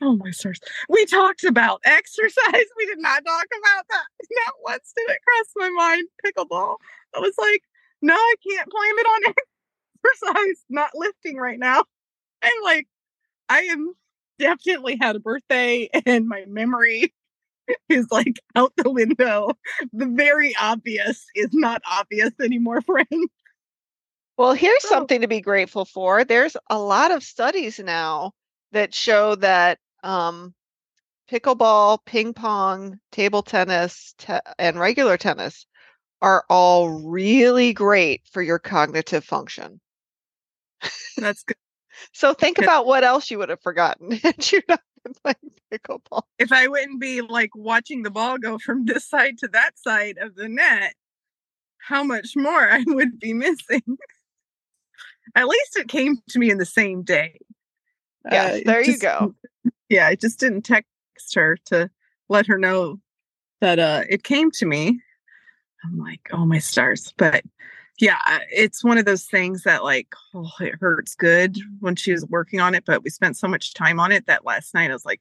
Oh 0.00 0.16
my 0.16 0.30
stars. 0.32 0.58
We 0.88 1.06
talked 1.06 1.44
about 1.44 1.80
exercise. 1.84 2.66
We 2.76 2.86
did 2.86 2.98
not 2.98 3.24
talk 3.24 3.46
about 3.46 3.84
that. 3.90 4.04
Not 4.46 4.54
once 4.64 4.92
did 4.96 5.08
it 5.08 5.18
cross 5.26 5.52
my 5.56 5.70
mind. 5.70 6.08
Pickleball. 6.24 6.76
I 7.14 7.20
was 7.20 7.34
like, 7.38 7.62
no, 8.00 8.14
I 8.14 8.34
can't 8.48 8.68
blame 8.68 8.98
it 8.98 9.06
on 9.06 9.34
exercise, 10.34 10.64
not 10.68 10.90
lifting 10.94 11.36
right 11.36 11.58
now. 11.58 11.84
I'm 12.42 12.62
like, 12.64 12.88
I 13.48 13.60
am 13.62 13.94
definitely 14.38 14.98
had 15.00 15.14
a 15.14 15.20
birthday 15.20 15.88
and 16.06 16.26
my 16.26 16.44
memory 16.48 17.14
is 17.88 18.06
like 18.10 18.40
out 18.56 18.72
the 18.76 18.90
window. 18.90 19.50
The 19.92 20.06
very 20.06 20.54
obvious 20.60 21.24
is 21.34 21.50
not 21.52 21.82
obvious 21.90 22.30
anymore, 22.40 22.80
friends. 22.80 23.08
Well, 24.38 24.54
here's 24.54 24.82
So- 24.82 24.88
something 24.88 25.20
to 25.20 25.28
be 25.28 25.40
grateful 25.40 25.84
for. 25.84 26.24
There's 26.24 26.56
a 26.70 26.78
lot 26.78 27.10
of 27.10 27.22
studies 27.22 27.78
now 27.78 28.32
that 28.72 28.94
show 28.94 29.34
that 29.36 29.78
um, 30.02 30.54
pickleball, 31.30 31.98
ping 32.06 32.34
pong, 32.34 32.98
table 33.12 33.42
tennis, 33.42 34.14
te- 34.18 34.38
and 34.58 34.78
regular 34.78 35.16
tennis 35.16 35.66
are 36.20 36.44
all 36.48 36.88
really 37.02 37.72
great 37.72 38.22
for 38.30 38.42
your 38.42 38.58
cognitive 38.58 39.24
function. 39.24 39.80
That's 41.16 41.42
good. 41.42 41.56
So 42.12 42.32
think 42.34 42.58
about 42.58 42.86
what 42.86 43.04
else 43.04 43.30
you 43.30 43.38
would 43.38 43.50
have 43.50 43.60
forgotten 43.60 44.10
had 44.22 44.50
you 44.50 44.60
not 44.68 44.80
playing 45.22 45.52
pickleball. 45.72 46.22
If 46.38 46.52
I 46.52 46.68
wouldn't 46.68 47.00
be 47.00 47.20
like 47.20 47.54
watching 47.54 48.02
the 48.02 48.10
ball 48.10 48.38
go 48.38 48.58
from 48.58 48.84
this 48.84 49.06
side 49.06 49.38
to 49.38 49.48
that 49.48 49.78
side 49.78 50.18
of 50.18 50.34
the 50.34 50.48
net, 50.48 50.94
how 51.78 52.02
much 52.02 52.36
more 52.36 52.68
I 52.70 52.84
would 52.86 53.18
be 53.18 53.34
missing. 53.34 53.98
At 55.34 55.48
least 55.48 55.76
it 55.76 55.88
came 55.88 56.18
to 56.30 56.38
me 56.38 56.50
in 56.50 56.58
the 56.58 56.66
same 56.66 57.02
day. 57.02 57.38
Yeah, 58.30 58.48
it 58.48 58.66
there 58.66 58.82
you 58.82 58.98
go. 58.98 59.34
Yeah, 59.88 60.06
I 60.06 60.14
just 60.14 60.38
didn't 60.38 60.62
text 60.62 60.86
her 61.34 61.56
to 61.66 61.90
let 62.28 62.46
her 62.46 62.58
know 62.58 63.00
that 63.60 63.78
uh 63.78 64.02
it 64.08 64.22
came 64.22 64.50
to 64.52 64.66
me. 64.66 65.00
I'm 65.84 65.98
like, 65.98 66.28
oh 66.32 66.44
my 66.44 66.58
stars. 66.58 67.12
But 67.16 67.44
yeah, 67.98 68.18
uh, 68.26 68.38
it's 68.50 68.82
one 68.82 68.98
of 68.98 69.04
those 69.04 69.24
things 69.24 69.62
that 69.64 69.84
like, 69.84 70.08
oh, 70.34 70.50
it 70.60 70.74
hurts 70.80 71.14
good 71.14 71.58
when 71.80 71.96
she 71.96 72.12
was 72.12 72.24
working 72.26 72.60
on 72.60 72.74
it, 72.74 72.84
but 72.84 73.02
we 73.04 73.10
spent 73.10 73.36
so 73.36 73.46
much 73.46 73.74
time 73.74 74.00
on 74.00 74.12
it 74.12 74.26
that 74.26 74.44
last 74.44 74.74
night 74.74 74.90
I 74.90 74.94
was 74.94 75.04
like, 75.04 75.20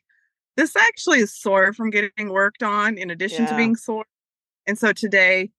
this 0.57 0.75
actually 0.75 1.19
is 1.19 1.33
sore 1.33 1.73
from 1.73 1.89
getting 1.89 2.29
worked 2.29 2.63
on 2.63 2.97
in 2.97 3.09
addition 3.09 3.45
to 3.47 3.55
being 3.55 3.75
sore. 3.75 4.05
And 4.67 4.77
so 4.77 4.93
today 4.93 5.51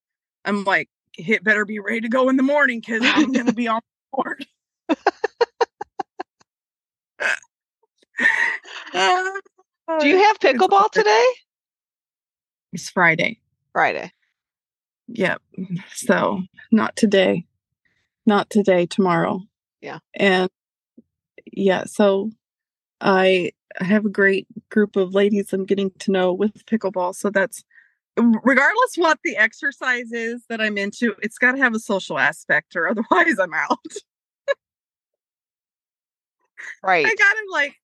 I'm 0.44 0.64
like, 0.64 0.88
it 1.16 1.44
better 1.44 1.64
be 1.64 1.78
ready 1.78 2.00
to 2.00 2.08
go 2.08 2.28
in 2.28 2.36
the 2.36 2.42
morning 2.42 2.80
because 2.80 3.02
I'm 3.04 3.32
gonna 3.32 3.52
be 3.54 3.68
on 3.68 3.80
board. 4.12 4.46
Do 10.00 10.08
you 10.08 10.18
have 10.18 10.38
pickleball 10.38 10.90
today? 10.90 11.26
It's 12.72 12.88
Friday. 12.88 13.40
Friday. 13.72 14.12
Yep. 15.08 15.42
So 15.94 16.42
not 16.70 16.96
today. 16.96 17.44
Not 18.26 18.50
today, 18.50 18.86
tomorrow. 18.86 19.40
Yeah. 19.80 19.98
And 20.14 20.48
yeah, 21.52 21.84
so 21.84 22.30
I 23.00 23.52
have 23.76 24.04
a 24.04 24.10
great 24.10 24.46
group 24.70 24.96
of 24.96 25.14
ladies 25.14 25.52
I'm 25.52 25.64
getting 25.64 25.90
to 26.00 26.10
know 26.12 26.32
with 26.32 26.64
pickleball. 26.66 27.14
So 27.14 27.30
that's 27.30 27.64
regardless 28.16 28.94
what 28.96 29.18
the 29.24 29.36
exercise 29.36 30.12
is 30.12 30.44
that 30.48 30.60
I'm 30.60 30.78
into, 30.78 31.14
it's 31.22 31.38
got 31.38 31.52
to 31.52 31.58
have 31.58 31.74
a 31.74 31.78
social 31.80 32.18
aspect 32.18 32.76
or 32.76 32.88
otherwise 32.90 33.38
I'm 33.40 33.54
out. 33.54 33.78
Right. 36.82 37.06
I 37.06 37.14
gotta 37.14 37.46
like, 37.50 37.74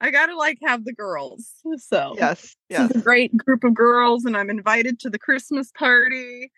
I 0.00 0.10
gotta 0.10 0.36
like 0.36 0.58
have 0.64 0.84
the 0.84 0.92
girls. 0.92 1.52
So 1.78 2.14
Yes. 2.16 2.42
this 2.42 2.56
Yes. 2.68 2.90
is 2.90 2.96
a 2.96 3.00
great 3.04 3.36
group 3.36 3.64
of 3.64 3.74
girls, 3.74 4.24
and 4.24 4.36
I'm 4.36 4.50
invited 4.50 4.98
to 5.00 5.10
the 5.10 5.18
Christmas 5.18 5.70
party, 5.72 6.50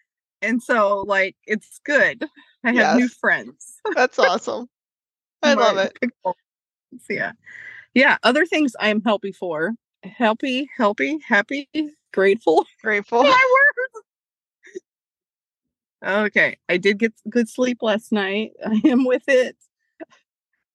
and 0.43 0.63
so 0.63 1.05
like 1.07 1.37
it's 1.47 1.81
good. 1.85 2.25
I 2.65 2.73
have 2.73 2.97
new 2.97 3.09
friends. 3.09 3.81
That's 3.95 4.19
awesome. 4.19 4.69
I 5.43 5.55
love 5.55 5.79
it. 5.79 5.97
yeah, 7.09 7.33
yeah. 7.95 8.19
Other 8.23 8.45
things 8.47 8.75
I'm 8.81 9.01
happy 9.03 9.33
for. 9.33 9.73
Happy, 10.05 10.69
healthy, 10.77 11.19
happy, 11.27 11.69
grateful. 12.13 12.65
Grateful. 12.83 13.23
My 13.25 13.31
words. 16.03 16.27
Okay, 16.27 16.57
I 16.69 16.77
did 16.77 16.99
get 16.99 17.13
good 17.29 17.49
sleep 17.49 17.79
last 17.83 18.13
night. 18.13 18.53
I 18.65 18.81
am 18.85 19.05
with 19.05 19.25
it. 19.27 19.57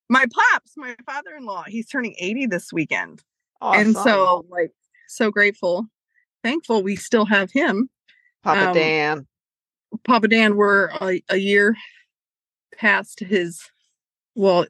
My 0.09 0.25
pops, 0.31 0.73
my 0.75 0.95
father-in-law, 1.05 1.63
he's 1.67 1.87
turning 1.87 2.15
80 2.19 2.47
this 2.47 2.73
weekend. 2.73 3.23
Awesome. 3.61 3.87
And 3.87 3.97
so 3.97 4.45
like 4.49 4.71
so 5.07 5.31
grateful, 5.31 5.87
thankful 6.43 6.83
we 6.83 6.97
still 6.97 7.25
have 7.25 7.51
him. 7.51 7.89
Papa 8.43 8.67
um, 8.67 8.73
Dan. 8.73 9.27
Papa 10.05 10.27
Dan, 10.27 10.55
we're 10.55 10.89
a, 11.01 11.21
a 11.29 11.37
year 11.37 11.75
past 12.77 13.19
his 13.19 13.61
well, 14.35 14.65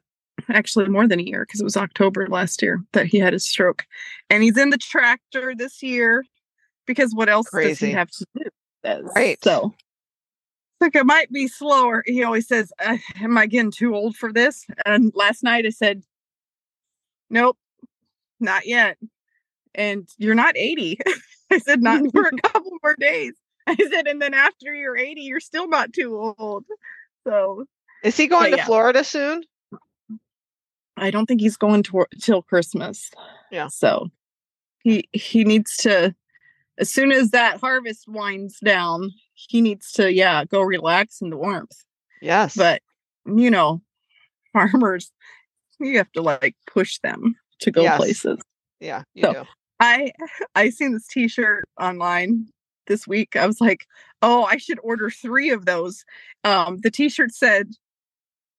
actually 0.48 0.88
more 0.88 1.06
than 1.06 1.20
a 1.20 1.22
year 1.22 1.44
because 1.46 1.60
it 1.60 1.64
was 1.64 1.76
October 1.76 2.26
last 2.28 2.62
year 2.62 2.82
that 2.92 3.06
he 3.06 3.18
had 3.18 3.32
his 3.32 3.46
stroke. 3.48 3.84
And 4.30 4.42
he's 4.42 4.58
in 4.58 4.70
the 4.70 4.78
tractor 4.78 5.54
this 5.56 5.82
year 5.82 6.24
because 6.86 7.14
what 7.14 7.28
else 7.28 7.48
does 7.50 7.78
he 7.78 7.92
have 7.92 8.10
to 8.10 8.26
do? 8.36 8.44
Right. 9.16 9.42
So 9.42 9.74
like 10.80 10.96
it 10.96 11.06
might 11.06 11.32
be 11.32 11.48
slower. 11.48 12.02
He 12.06 12.22
always 12.22 12.46
says, 12.46 12.72
uh, 12.84 12.98
Am 13.20 13.38
I 13.38 13.46
getting 13.46 13.70
too 13.70 13.94
old 13.94 14.16
for 14.16 14.32
this? 14.32 14.66
And 14.84 15.12
last 15.14 15.42
night 15.42 15.66
I 15.66 15.70
said, 15.70 16.02
Nope, 17.30 17.56
not 18.38 18.66
yet. 18.66 18.98
And 19.74 20.08
you're 20.18 20.34
not 20.34 20.56
80. 20.56 20.98
I 21.50 21.58
said, 21.58 21.82
Not 21.82 22.02
for 22.12 22.22
a 22.22 22.48
couple 22.48 22.72
more 22.82 22.96
days. 22.98 23.32
I 23.66 23.76
said, 23.76 24.06
And 24.06 24.20
then 24.20 24.34
after 24.34 24.74
you're 24.74 24.96
80, 24.96 25.20
you're 25.22 25.40
still 25.40 25.68
not 25.68 25.92
too 25.92 26.34
old. 26.38 26.64
So 27.26 27.64
Is 28.02 28.16
he 28.16 28.26
going 28.26 28.50
to 28.52 28.58
yeah. 28.58 28.64
Florida 28.66 29.04
soon? 29.04 29.42
I 30.96 31.10
don't 31.10 31.26
think 31.26 31.40
he's 31.40 31.56
going 31.56 31.82
to 31.84 32.06
till 32.20 32.42
Christmas. 32.42 33.10
Yeah. 33.50 33.68
So 33.68 34.08
he 34.82 35.08
he 35.12 35.44
needs 35.44 35.76
to 35.78 36.14
as 36.78 36.90
soon 36.90 37.12
as 37.12 37.30
that 37.30 37.60
harvest 37.60 38.06
winds 38.08 38.58
down, 38.60 39.10
he 39.34 39.60
needs 39.60 39.92
to 39.92 40.12
yeah, 40.12 40.44
go 40.44 40.60
relax 40.60 41.20
in 41.20 41.30
the 41.30 41.36
warmth. 41.36 41.84
Yes. 42.20 42.56
But 42.56 42.82
you 43.26 43.50
know, 43.50 43.82
farmers 44.52 45.10
you 45.80 45.96
have 45.98 46.12
to 46.12 46.22
like 46.22 46.54
push 46.72 46.98
them 47.02 47.34
to 47.60 47.70
go 47.70 47.82
Yes. 47.82 47.96
places. 47.96 48.38
yeah, 48.80 49.02
you 49.14 49.22
so- 49.22 49.32
do. 49.32 49.42
I 49.80 50.12
I 50.54 50.70
seen 50.70 50.92
this 50.92 51.06
t-shirt 51.08 51.64
online 51.80 52.46
this 52.86 53.06
week. 53.06 53.36
I 53.36 53.46
was 53.46 53.60
like, 53.60 53.86
"Oh, 54.22 54.44
I 54.44 54.56
should 54.56 54.78
order 54.82 55.10
3 55.10 55.50
of 55.50 55.66
those." 55.66 56.04
Um 56.44 56.78
the 56.78 56.90
t-shirt 56.90 57.32
said 57.32 57.70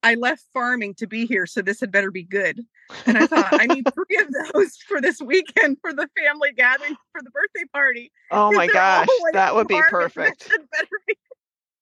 I 0.04 0.14
left 0.14 0.46
farming 0.54 0.94
to 0.96 1.08
be 1.08 1.26
here, 1.26 1.48
so 1.48 1.64
this 1.64 1.80
had 1.80 1.92
better 1.92 2.12
be 2.12 2.24
good. 2.24 2.62
And 3.08 3.18
I 3.18 3.26
thought 3.26 3.60
I 3.60 3.66
need 3.66 3.86
3 3.94 4.18
of 4.22 4.54
those 4.54 4.78
for 4.88 5.02
this 5.02 5.20
weekend 5.20 5.78
for 5.82 5.94
the 5.94 6.08
family 6.18 6.52
gathering 6.56 6.96
for 7.12 7.22
the 7.24 7.32
birthday 7.32 7.66
party. 7.74 8.12
Oh 8.30 8.52
my 8.52 8.68
gosh, 8.68 9.08
that 9.34 9.56
would 9.56 9.68
be 9.68 9.82
perfect. 9.90 10.48
Better 10.72 10.88
be. 11.08 11.16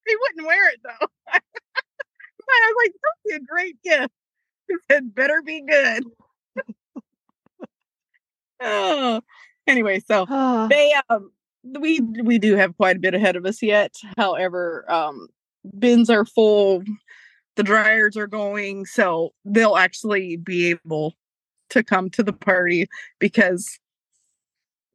He 0.05 0.15
wouldn't 0.19 0.45
wear 0.45 0.69
it 0.69 0.81
though. 0.83 1.07
I 1.29 1.39
was 2.49 2.75
like, 2.83 2.93
"That 2.93 3.09
would 3.25 3.29
be 3.29 3.35
a 3.35 3.39
great 3.39 3.81
gift." 3.83 4.13
It 4.67 4.81
said, 4.91 5.15
"Better 5.15 5.41
be 5.41 5.61
good." 5.61 6.03
oh, 8.61 9.21
anyway, 9.65 10.01
so 10.05 10.25
Ah, 10.29 10.67
they 10.69 10.93
um 11.09 11.31
we 11.63 11.99
we 12.23 12.37
do 12.37 12.55
have 12.55 12.75
quite 12.77 12.97
a 12.97 12.99
bit 12.99 13.13
ahead 13.13 13.35
of 13.35 13.45
us 13.45 13.61
yet 13.61 13.95
however 14.17 14.85
um 14.91 15.27
bins 15.79 16.09
are 16.09 16.25
full 16.25 16.83
the 17.55 17.63
dryers 17.63 18.17
are 18.17 18.27
going 18.27 18.85
so 18.85 19.29
they'll 19.45 19.77
actually 19.77 20.35
be 20.35 20.69
able 20.71 21.13
to 21.69 21.81
come 21.83 22.09
to 22.09 22.21
the 22.23 22.33
party 22.33 22.87
because 23.19 23.79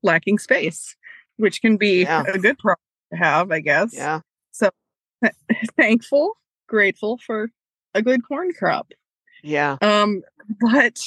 lacking 0.02 0.38
space 0.38 0.94
which 1.36 1.60
can 1.60 1.76
be 1.76 2.02
Yeah. 2.02 2.24
a 2.32 2.38
good 2.38 2.58
problem 2.58 2.78
to 3.12 3.18
have 3.18 3.50
i 3.50 3.60
guess 3.60 3.90
yeah. 3.94 4.20
So 4.52 4.70
thankful 5.76 6.34
grateful 6.68 7.18
for 7.24 7.50
a 7.94 8.02
good 8.02 8.20
corn 8.26 8.52
crop 8.52 8.92
Yeah. 9.42 9.78
um 9.80 10.22
but 10.60 10.98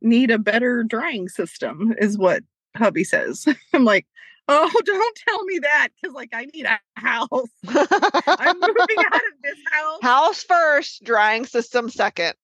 need 0.00 0.30
a 0.30 0.38
better 0.38 0.84
drying 0.84 1.28
system 1.28 1.94
is 1.98 2.16
what 2.16 2.42
hubby 2.76 3.04
says 3.04 3.46
i'm 3.72 3.84
like 3.84 4.06
oh 4.48 4.70
don't 4.84 5.16
tell 5.28 5.44
me 5.44 5.58
that 5.60 5.88
because 6.00 6.14
like 6.14 6.30
i 6.34 6.44
need 6.54 6.66
a 6.66 6.78
house. 6.96 7.30
I'm 7.68 8.60
moving 8.60 9.02
out 9.06 9.14
of 9.16 9.42
this 9.42 9.58
house. 9.70 9.98
House 10.02 10.42
first, 10.44 11.04
drying 11.04 11.46
system 11.46 11.88
second. 11.88 12.34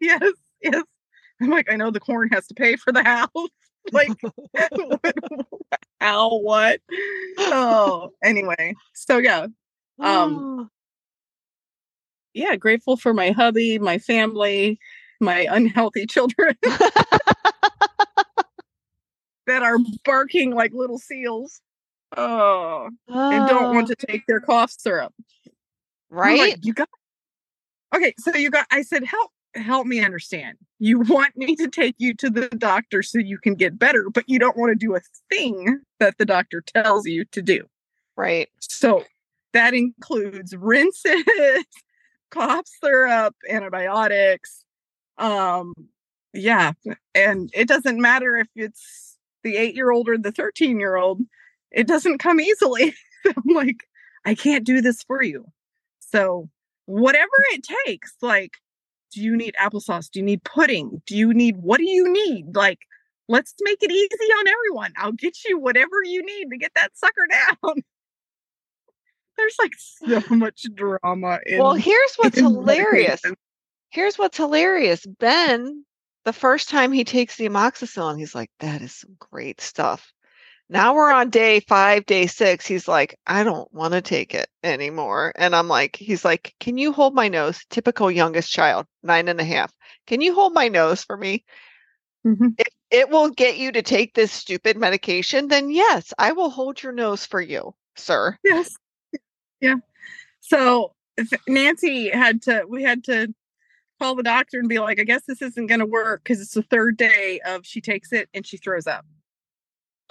yes 0.00 0.32
yes. 0.62 0.82
I'm 1.42 1.50
like 1.50 1.70
i 1.70 1.76
know 1.76 1.90
the 1.90 2.00
corn 2.00 2.28
has 2.32 2.46
to 2.48 2.54
pay 2.54 2.76
for 2.76 2.92
the 2.92 3.02
house. 3.02 3.30
Like 3.92 4.12
how 6.00 6.38
what? 6.38 6.80
Oh 7.38 8.10
anyway 8.22 8.74
so 8.94 9.18
yeah 9.18 9.46
Um, 10.00 10.58
Ah, 10.60 10.66
yeah 12.32 12.56
grateful 12.56 12.96
for 12.96 13.12
my 13.14 13.30
hubby 13.30 13.78
my 13.78 13.98
family 13.98 14.78
my 15.20 15.46
unhealthy 15.50 16.06
children 16.06 16.56
that 19.46 19.62
are 19.62 19.78
barking 20.04 20.54
like 20.54 20.72
little 20.72 20.98
seals. 20.98 21.60
Oh, 22.16 22.88
and 23.08 23.46
don't 23.48 23.74
want 23.74 23.90
Oh, 23.90 23.94
to 23.94 24.06
take 24.06 24.26
their 24.26 24.40
cough 24.40 24.70
syrup. 24.70 25.12
I'm 26.12 26.38
like, 26.38 26.38
right? 26.38 26.58
you 26.62 26.72
got 26.72 26.88
okay. 27.94 28.14
So 28.18 28.36
you 28.36 28.50
got. 28.50 28.66
I 28.70 28.82
said, 28.82 29.04
help, 29.04 29.30
help 29.56 29.86
me 29.86 30.00
understand. 30.00 30.58
You 30.78 31.00
want 31.00 31.36
me 31.36 31.56
to 31.56 31.68
take 31.68 31.96
you 31.98 32.14
to 32.14 32.30
the 32.30 32.48
doctor 32.50 33.02
so 33.02 33.18
you 33.18 33.38
can 33.38 33.54
get 33.54 33.78
better, 33.78 34.08
but 34.10 34.24
you 34.28 34.38
don't 34.38 34.56
want 34.56 34.70
to 34.70 34.76
do 34.76 34.94
a 34.94 35.00
thing 35.28 35.80
that 35.98 36.18
the 36.18 36.24
doctor 36.24 36.60
tells 36.60 37.06
you 37.06 37.24
to 37.26 37.42
do. 37.42 37.64
Right. 38.16 38.48
So 38.60 39.04
that 39.54 39.74
includes 39.74 40.54
rinses, 40.56 41.24
cough 42.30 42.66
syrup, 42.80 43.34
antibiotics. 43.48 44.64
Um, 45.18 45.72
yeah, 46.32 46.72
and 47.14 47.50
it 47.54 47.66
doesn't 47.68 48.00
matter 48.00 48.36
if 48.36 48.48
it's 48.56 49.13
the 49.44 49.56
eight 49.56 49.76
year 49.76 49.90
old 49.90 50.08
or 50.08 50.18
the 50.18 50.32
13 50.32 50.80
year 50.80 50.96
old, 50.96 51.20
it 51.70 51.86
doesn't 51.86 52.18
come 52.18 52.40
easily. 52.40 52.94
I'm 53.26 53.54
like, 53.54 53.84
I 54.24 54.34
can't 54.34 54.64
do 54.64 54.80
this 54.80 55.02
for 55.02 55.22
you. 55.22 55.46
So, 56.00 56.48
whatever 56.86 57.30
it 57.52 57.64
takes, 57.86 58.14
like, 58.20 58.52
do 59.12 59.20
you 59.20 59.36
need 59.36 59.54
applesauce? 59.60 60.10
Do 60.10 60.18
you 60.18 60.24
need 60.24 60.42
pudding? 60.44 61.00
Do 61.06 61.16
you 61.16 61.32
need 61.32 61.56
what 61.58 61.78
do 61.78 61.88
you 61.88 62.12
need? 62.12 62.54
Like, 62.54 62.80
let's 63.28 63.54
make 63.62 63.82
it 63.82 63.90
easy 63.90 64.32
on 64.38 64.48
everyone. 64.48 64.92
I'll 64.96 65.12
get 65.12 65.36
you 65.46 65.58
whatever 65.58 66.02
you 66.04 66.24
need 66.24 66.50
to 66.50 66.58
get 66.58 66.72
that 66.74 66.96
sucker 66.96 67.26
down. 67.30 67.82
There's 69.36 69.56
like 69.58 69.72
so 69.76 70.22
much 70.34 70.66
drama 70.74 71.38
in 71.46 71.58
Well, 71.58 71.74
here's 71.74 72.14
what's 72.16 72.38
hilarious. 72.38 73.22
Here's 73.90 74.16
what's 74.16 74.36
hilarious. 74.36 75.06
Ben, 75.06 75.84
the 76.24 76.32
first 76.32 76.68
time 76.68 76.92
he 76.92 77.04
takes 77.04 77.36
the 77.36 77.48
amoxicillin, 77.48 78.18
he's 78.18 78.34
like, 78.34 78.50
that 78.60 78.82
is 78.82 78.94
some 78.94 79.16
great 79.18 79.60
stuff. 79.60 80.12
Now 80.70 80.94
we're 80.94 81.12
on 81.12 81.28
day 81.28 81.60
five, 81.60 82.06
day 82.06 82.26
six. 82.26 82.66
He's 82.66 82.88
like, 82.88 83.18
I 83.26 83.44
don't 83.44 83.72
want 83.72 83.92
to 83.92 84.00
take 84.00 84.34
it 84.34 84.48
anymore. 84.62 85.32
And 85.36 85.54
I'm 85.54 85.68
like, 85.68 85.94
he's 85.96 86.24
like, 86.24 86.54
can 86.58 86.78
you 86.78 86.90
hold 86.92 87.14
my 87.14 87.28
nose? 87.28 87.64
Typical 87.68 88.10
youngest 88.10 88.50
child, 88.50 88.86
nine 89.02 89.28
and 89.28 89.40
a 89.40 89.44
half. 89.44 89.72
Can 90.06 90.22
you 90.22 90.34
hold 90.34 90.54
my 90.54 90.68
nose 90.68 91.04
for 91.04 91.16
me? 91.16 91.44
Mhm. 92.26 92.54
If 92.56 92.68
it 92.90 93.10
will 93.10 93.28
get 93.28 93.58
you 93.58 93.72
to 93.72 93.82
take 93.82 94.14
this 94.14 94.32
stupid 94.32 94.78
medication, 94.78 95.48
then 95.48 95.70
yes, 95.70 96.14
I 96.18 96.32
will 96.32 96.50
hold 96.50 96.82
your 96.82 96.92
nose 96.92 97.26
for 97.26 97.40
you, 97.40 97.74
sir. 97.96 98.38
Yes. 98.42 98.74
Yeah. 99.60 99.76
So 100.40 100.94
Nancy 101.46 102.08
had 102.08 102.42
to, 102.42 102.64
we 102.66 102.82
had 102.82 103.04
to 103.04 103.34
call 104.00 104.14
the 104.14 104.22
doctor 104.22 104.58
and 104.58 104.68
be 104.68 104.78
like, 104.78 105.00
I 105.00 105.04
guess 105.04 105.22
this 105.26 105.42
isn't 105.42 105.66
going 105.66 105.80
to 105.80 105.86
work 105.86 106.22
because 106.24 106.40
it's 106.40 106.54
the 106.54 106.62
third 106.62 106.96
day 106.96 107.40
of 107.46 107.64
she 107.64 107.80
takes 107.80 108.12
it 108.12 108.28
and 108.34 108.46
she 108.46 108.56
throws 108.56 108.86
up. 108.86 109.04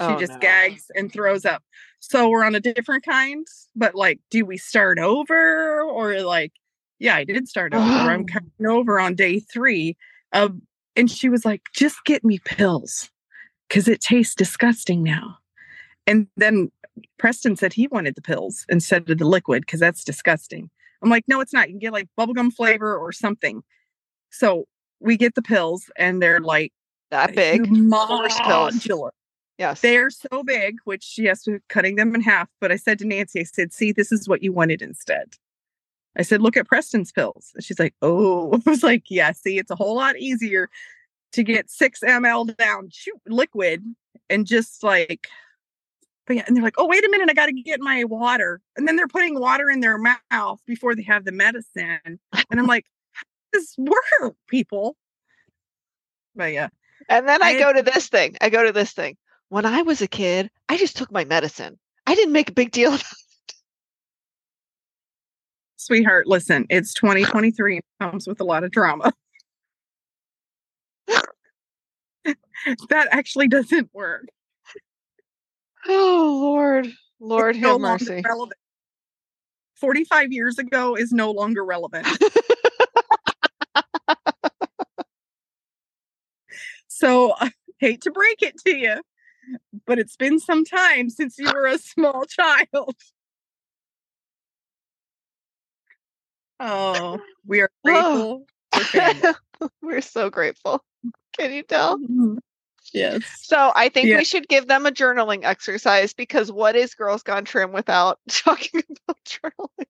She 0.01 0.07
Oh, 0.07 0.19
just 0.19 0.33
no. 0.33 0.39
gags 0.39 0.89
and 0.95 1.11
throws 1.11 1.45
up. 1.45 1.63
So 1.99 2.27
we're 2.29 2.43
on 2.43 2.55
a 2.55 2.59
different 2.59 3.05
kind, 3.05 3.45
but 3.75 3.93
like, 3.95 4.19
do 4.31 4.45
we 4.45 4.57
start 4.57 4.99
over 4.99 5.81
or 5.81 6.21
like, 6.21 6.51
yeah, 6.99 7.15
I 7.15 7.23
did 7.23 7.47
start 7.47 7.73
over. 7.73 7.83
I'm 7.83 8.25
coming 8.27 8.51
over 8.65 8.99
on 8.99 9.15
day 9.15 9.39
three 9.39 9.95
of, 10.31 10.55
and 10.95 11.09
she 11.09 11.29
was 11.29 11.45
like, 11.45 11.61
just 11.73 12.03
get 12.05 12.23
me 12.23 12.39
pills 12.39 13.09
because 13.67 13.87
it 13.87 14.01
tastes 14.01 14.35
disgusting 14.35 15.03
now. 15.03 15.37
And 16.07 16.27
then 16.37 16.71
Preston 17.17 17.55
said 17.55 17.73
he 17.73 17.87
wanted 17.87 18.15
the 18.15 18.21
pills 18.21 18.65
instead 18.69 19.09
of 19.09 19.17
the 19.17 19.25
liquid 19.25 19.61
because 19.61 19.79
that's 19.79 20.03
disgusting. 20.03 20.69
I'm 21.03 21.09
like, 21.09 21.25
no, 21.27 21.41
it's 21.41 21.53
not. 21.53 21.67
You 21.67 21.73
can 21.73 21.79
get 21.79 21.93
like 21.93 22.07
bubblegum 22.17 22.53
flavor 22.53 22.97
or 22.97 23.11
something. 23.11 23.63
So 24.29 24.65
we 24.99 25.17
get 25.17 25.35
the 25.35 25.41
pills 25.41 25.91
and 25.97 26.21
they're 26.21 26.39
like 26.39 26.71
That 27.11 27.31
uh, 27.31 27.33
big. 27.33 27.67
Horse 27.67 28.39
pills. 28.39 28.75
modular. 28.75 29.09
Yes. 29.57 29.81
They're 29.81 30.09
so 30.09 30.43
big, 30.43 30.77
which 30.85 31.15
yes, 31.17 31.45
we're 31.45 31.61
cutting 31.69 31.95
them 31.95 32.15
in 32.15 32.21
half. 32.21 32.49
But 32.59 32.71
I 32.71 32.75
said 32.77 32.99
to 32.99 33.05
Nancy, 33.05 33.41
I 33.41 33.43
said, 33.43 33.71
see, 33.73 33.91
this 33.91 34.11
is 34.11 34.27
what 34.27 34.41
you 34.41 34.51
wanted 34.51 34.81
instead. 34.81 35.35
I 36.17 36.21
said, 36.21 36.41
look 36.41 36.57
at 36.57 36.67
Preston's 36.67 37.11
pills. 37.11 37.51
And 37.55 37.63
she's 37.63 37.79
like, 37.79 37.93
oh, 38.01 38.53
I 38.65 38.69
was 38.69 38.83
like, 38.83 39.03
yeah, 39.09 39.31
see, 39.31 39.57
it's 39.57 39.71
a 39.71 39.75
whole 39.75 39.95
lot 39.95 40.17
easier 40.17 40.69
to 41.33 41.43
get 41.43 41.69
six 41.69 41.99
ml 42.01 42.55
down 42.57 42.89
shoot, 42.91 43.19
liquid 43.27 43.83
and 44.29 44.45
just 44.45 44.83
like, 44.83 45.27
but 46.25 46.35
yeah, 46.37 46.43
and 46.47 46.55
they're 46.55 46.63
like, 46.63 46.75
oh, 46.77 46.87
wait 46.87 47.03
a 47.03 47.09
minute, 47.09 47.29
I 47.29 47.33
got 47.33 47.47
to 47.47 47.53
get 47.53 47.79
my 47.81 48.03
water. 48.05 48.61
And 48.77 48.87
then 48.87 48.95
they're 48.95 49.07
putting 49.07 49.39
water 49.39 49.69
in 49.69 49.81
their 49.81 49.97
mouth 49.97 50.59
before 50.65 50.95
they 50.95 51.03
have 51.03 51.25
the 51.25 51.31
medicine. 51.31 51.99
And 52.05 52.59
I'm 52.59 52.65
like, 52.67 52.85
how 53.11 53.23
does 53.51 53.75
this 53.75 53.75
work, 53.77 54.35
people? 54.47 54.95
But 56.35 56.53
yeah, 56.53 56.69
And 57.09 57.27
then 57.27 57.43
I, 57.43 57.49
I- 57.49 57.59
go 57.59 57.73
to 57.73 57.81
this 57.83 58.07
thing. 58.07 58.37
I 58.41 58.49
go 58.49 58.63
to 58.63 58.71
this 58.71 58.93
thing. 58.93 59.17
When 59.49 59.65
I 59.65 59.81
was 59.83 60.01
a 60.01 60.07
kid, 60.07 60.49
I 60.69 60.77
just 60.77 60.97
took 60.97 61.11
my 61.11 61.25
medicine. 61.25 61.77
I 62.07 62.15
didn't 62.15 62.33
make 62.33 62.49
a 62.49 62.53
big 62.53 62.71
deal 62.71 62.89
about 62.93 63.01
it. 63.01 63.53
sweetheart, 65.75 66.27
listen, 66.27 66.65
it's 66.69 66.93
2023 66.93 67.75
and 67.75 67.79
it 67.79 68.03
comes 68.03 68.27
with 68.27 68.39
a 68.39 68.45
lot 68.45 68.63
of 68.63 68.71
drama. 68.71 69.11
that 72.89 73.07
actually 73.11 73.47
doesn't 73.47 73.89
work. 73.93 74.27
Oh 75.87 76.37
Lord. 76.41 76.91
Lord 77.19 77.55
It's 77.55 77.63
no 77.63 77.69
have 77.71 77.81
longer 77.81 78.05
mercy. 78.05 78.21
relevant. 78.25 78.59
45 79.75 80.31
years 80.31 80.57
ago 80.59 80.95
is 80.95 81.11
no 81.11 81.31
longer 81.31 81.63
relevant. 81.63 82.07
so 86.87 87.33
I 87.39 87.51
hate 87.79 88.01
to 88.01 88.11
break 88.11 88.41
it 88.41 88.57
to 88.65 88.75
you, 88.75 89.01
but 89.85 89.99
it's 89.99 90.15
been 90.15 90.39
some 90.39 90.63
time 90.63 91.09
since 91.09 91.37
you 91.37 91.51
were 91.53 91.65
a 91.67 91.77
small 91.77 92.25
child. 92.29 92.95
Oh, 96.59 97.19
we 97.45 97.61
are 97.61 97.69
Oh. 97.85 98.45
grateful 98.73 99.31
for. 99.53 99.69
We're 99.81 100.01
so 100.01 100.29
grateful. 100.29 100.83
Can 101.37 101.51
you 101.53 101.63
tell? 101.63 101.97
Mm-hmm. 101.97 102.37
Yes. 102.91 103.23
So 103.43 103.71
I 103.75 103.89
think 103.89 104.09
Yeah. 104.09 104.17
we 104.17 104.25
should 104.25 104.47
give 104.47 104.67
them 104.67 104.85
a 104.85 104.91
journaling 104.91 105.43
exercise 105.45 106.13
because 106.13 106.51
what 106.51 106.75
is 106.75 106.93
Girls 106.95 107.23
Gone 107.23 107.45
Trim 107.45 107.71
without 107.71 108.19
talking 108.29 108.81
about 109.07 109.17
journaling? 109.25 109.85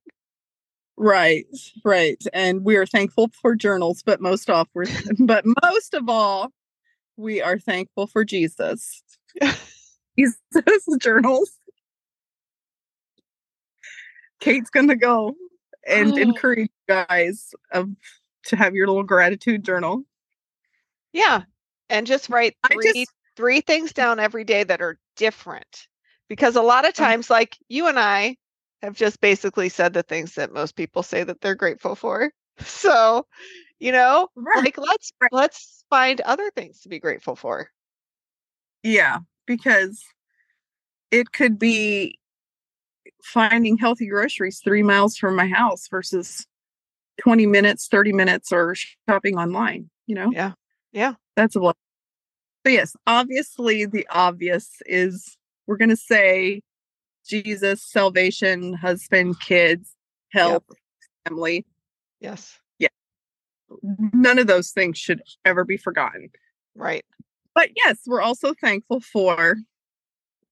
Right, 0.95 1.45
right. 1.83 2.21
And 2.33 2.63
we 2.63 2.75
are 2.75 2.85
thankful 2.85 3.31
for 3.41 3.55
journals, 3.55 4.03
but 4.05 4.21
most 4.21 4.49
off 4.49 4.67
we're 4.73 4.85
but 5.19 5.43
most 5.63 5.93
of 5.93 6.07
all, 6.07 6.51
we 7.17 7.41
are 7.41 7.57
thankful 7.59 8.07
for 8.07 8.23
Jesus. 8.23 9.01
Jesus 10.17 10.37
journals. 10.99 11.51
Kate's 14.39 14.69
gonna 14.69 14.95
go 14.95 15.35
and 15.87 16.13
Oh. 16.13 16.17
encourage 16.21 16.59
you 16.87 16.95
guys 16.95 17.53
of 17.71 17.89
to 18.45 18.55
have 18.55 18.75
your 18.75 18.87
little 18.87 19.03
gratitude 19.03 19.63
journal. 19.63 20.03
Yeah. 21.13 21.43
And 21.93 22.07
just 22.07 22.29
write 22.29 22.55
three 22.71 22.91
just 22.91 23.11
three 23.37 23.61
things 23.61 23.93
down 23.93 24.19
every 24.19 24.43
day 24.43 24.63
that 24.63 24.81
are 24.81 24.99
different. 25.15 25.87
Because 26.27 26.55
a 26.55 26.61
lot 26.61 26.85
of 26.85 26.93
Uh-huh. 26.97 27.05
times, 27.05 27.29
like 27.29 27.57
you 27.69 27.87
and 27.87 27.99
I 27.99 28.37
have 28.81 28.95
just 28.95 29.21
basically 29.21 29.69
said 29.69 29.93
the 29.93 30.03
things 30.03 30.33
that 30.35 30.51
most 30.51 30.75
people 30.75 31.03
say 31.03 31.23
that 31.23 31.39
they're 31.39 31.55
grateful 31.55 31.95
for. 31.95 32.31
So, 32.65 33.25
you 33.79 33.91
know, 33.91 34.27
right. 34.35 34.63
like 34.63 34.77
let's 34.77 35.11
Right. 35.19 35.31
let's 35.31 35.83
find 35.89 36.21
other 36.21 36.51
things 36.51 36.81
to 36.81 36.89
be 36.89 36.99
grateful 36.99 37.35
for. 37.35 37.69
Yeah, 38.83 39.19
because 39.47 40.03
it 41.11 41.31
could 41.31 41.57
be 41.57 42.19
finding 43.23 43.77
healthy 43.77 44.07
groceries 44.07 44.61
three 44.63 44.83
miles 44.83 45.17
from 45.17 45.35
my 45.35 45.47
house 45.47 45.87
versus 45.87 46.45
20 47.21 47.47
minutes, 47.47 47.87
30 47.87 48.13
minutes, 48.13 48.51
or 48.51 48.75
shopping 49.07 49.37
online, 49.37 49.89
you 50.07 50.15
know? 50.15 50.31
Yeah. 50.31 50.51
Yeah. 50.91 51.13
That's 51.35 51.55
a 51.55 51.59
lot. 51.59 51.75
But 52.63 52.73
yes, 52.73 52.95
obviously, 53.07 53.85
the 53.85 54.07
obvious 54.09 54.69
is 54.85 55.37
we're 55.67 55.77
going 55.77 55.89
to 55.89 55.97
say 55.97 56.61
Jesus, 57.27 57.83
salvation, 57.83 58.73
husband, 58.73 59.39
kids, 59.39 59.95
health, 60.31 60.63
family. 61.25 61.65
Yes. 62.19 62.57
Yeah. 62.79 62.89
None 63.81 64.39
of 64.39 64.47
those 64.47 64.71
things 64.71 64.97
should 64.97 65.21
ever 65.45 65.63
be 65.63 65.77
forgotten. 65.77 66.29
Right. 66.75 67.05
But 67.55 67.69
yes, 67.75 67.99
we're 68.05 68.21
also 68.21 68.53
thankful 68.53 68.99
for 68.99 69.57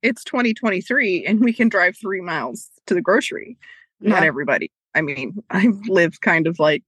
it's 0.01 0.23
2023 0.23 1.25
and 1.25 1.39
we 1.39 1.53
can 1.53 1.69
drive 1.69 1.95
three 1.97 2.21
miles 2.21 2.69
to 2.87 2.93
the 2.93 3.01
grocery. 3.01 3.57
Not 3.99 4.23
everybody. 4.23 4.71
I 4.95 5.01
mean, 5.01 5.43
I 5.49 5.67
live 5.87 6.21
kind 6.21 6.47
of 6.47 6.59
like 6.59 6.83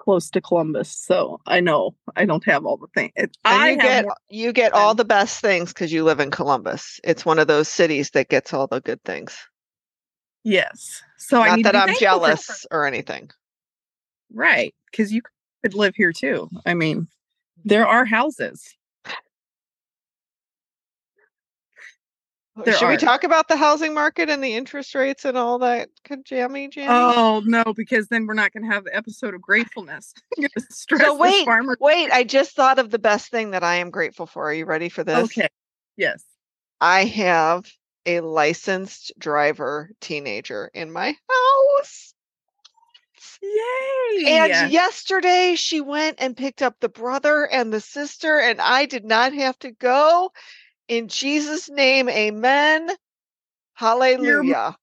close 0.00 0.30
to 0.30 0.40
Columbus, 0.40 0.90
so 0.90 1.40
I 1.46 1.60
know 1.60 1.94
I 2.16 2.24
don't 2.24 2.44
have 2.46 2.64
all 2.64 2.78
the 2.78 2.88
things. 2.94 3.12
I 3.44 3.76
get 3.76 4.06
more, 4.06 4.16
you 4.28 4.52
get 4.52 4.72
all 4.72 4.94
the 4.94 5.04
best 5.04 5.40
things 5.40 5.72
because 5.72 5.92
you 5.92 6.02
live 6.04 6.18
in 6.18 6.30
Columbus. 6.30 6.98
It's 7.04 7.24
one 7.24 7.38
of 7.38 7.46
those 7.46 7.68
cities 7.68 8.10
that 8.10 8.28
gets 8.28 8.52
all 8.52 8.66
the 8.66 8.80
good 8.80 9.02
things. 9.04 9.36
yes. 10.42 11.02
So 11.18 11.42
I 11.42 11.56
Not 11.56 11.62
that 11.64 11.76
I'm 11.76 11.94
jealous 12.00 12.66
or 12.70 12.86
anything. 12.86 13.30
right? 14.32 14.74
Because 14.90 15.12
you 15.12 15.20
could 15.62 15.74
live 15.74 15.94
here 15.94 16.12
too. 16.12 16.48
I 16.64 16.74
mean, 16.74 17.06
there 17.64 17.86
are 17.86 18.04
houses. 18.04 18.74
There 22.56 22.74
Should 22.74 22.88
we 22.88 22.96
talk 22.96 23.22
about 23.22 23.48
the 23.48 23.56
housing 23.56 23.94
market 23.94 24.28
and 24.28 24.42
the 24.42 24.54
interest 24.54 24.94
rates 24.94 25.24
and 25.24 25.38
all 25.38 25.60
that 25.60 25.88
jammy 26.24 26.68
jammy? 26.68 26.88
Oh 26.90 27.42
no, 27.44 27.62
because 27.74 28.08
then 28.08 28.26
we're 28.26 28.34
not 28.34 28.52
going 28.52 28.64
to 28.64 28.74
have 28.74 28.84
the 28.84 28.94
episode 28.94 29.34
of 29.34 29.40
gratefulness. 29.40 30.12
So 30.70 31.16
wait, 31.16 31.44
farmer. 31.44 31.76
wait, 31.80 32.10
I 32.10 32.24
just 32.24 32.56
thought 32.56 32.78
of 32.78 32.90
the 32.90 32.98
best 32.98 33.30
thing 33.30 33.52
that 33.52 33.62
I 33.62 33.76
am 33.76 33.90
grateful 33.90 34.26
for. 34.26 34.50
Are 34.50 34.54
you 34.54 34.64
ready 34.64 34.88
for 34.88 35.04
this? 35.04 35.24
Okay. 35.24 35.48
Yes. 35.96 36.24
I 36.80 37.04
have 37.04 37.70
a 38.06 38.20
licensed 38.20 39.12
driver 39.18 39.90
teenager 40.00 40.70
in 40.74 40.90
my 40.90 41.14
house. 41.28 42.14
Yay. 43.42 44.24
And 44.26 44.72
yesterday 44.72 45.54
she 45.56 45.80
went 45.80 46.16
and 46.20 46.36
picked 46.36 46.62
up 46.62 46.76
the 46.80 46.88
brother 46.88 47.44
and 47.44 47.72
the 47.72 47.80
sister, 47.80 48.38
and 48.38 48.60
I 48.60 48.86
did 48.86 49.04
not 49.04 49.32
have 49.34 49.58
to 49.60 49.70
go. 49.70 50.32
In 50.90 51.06
Jesus' 51.06 51.70
name, 51.70 52.08
amen. 52.08 52.90
Hallelujah. 53.74 54.76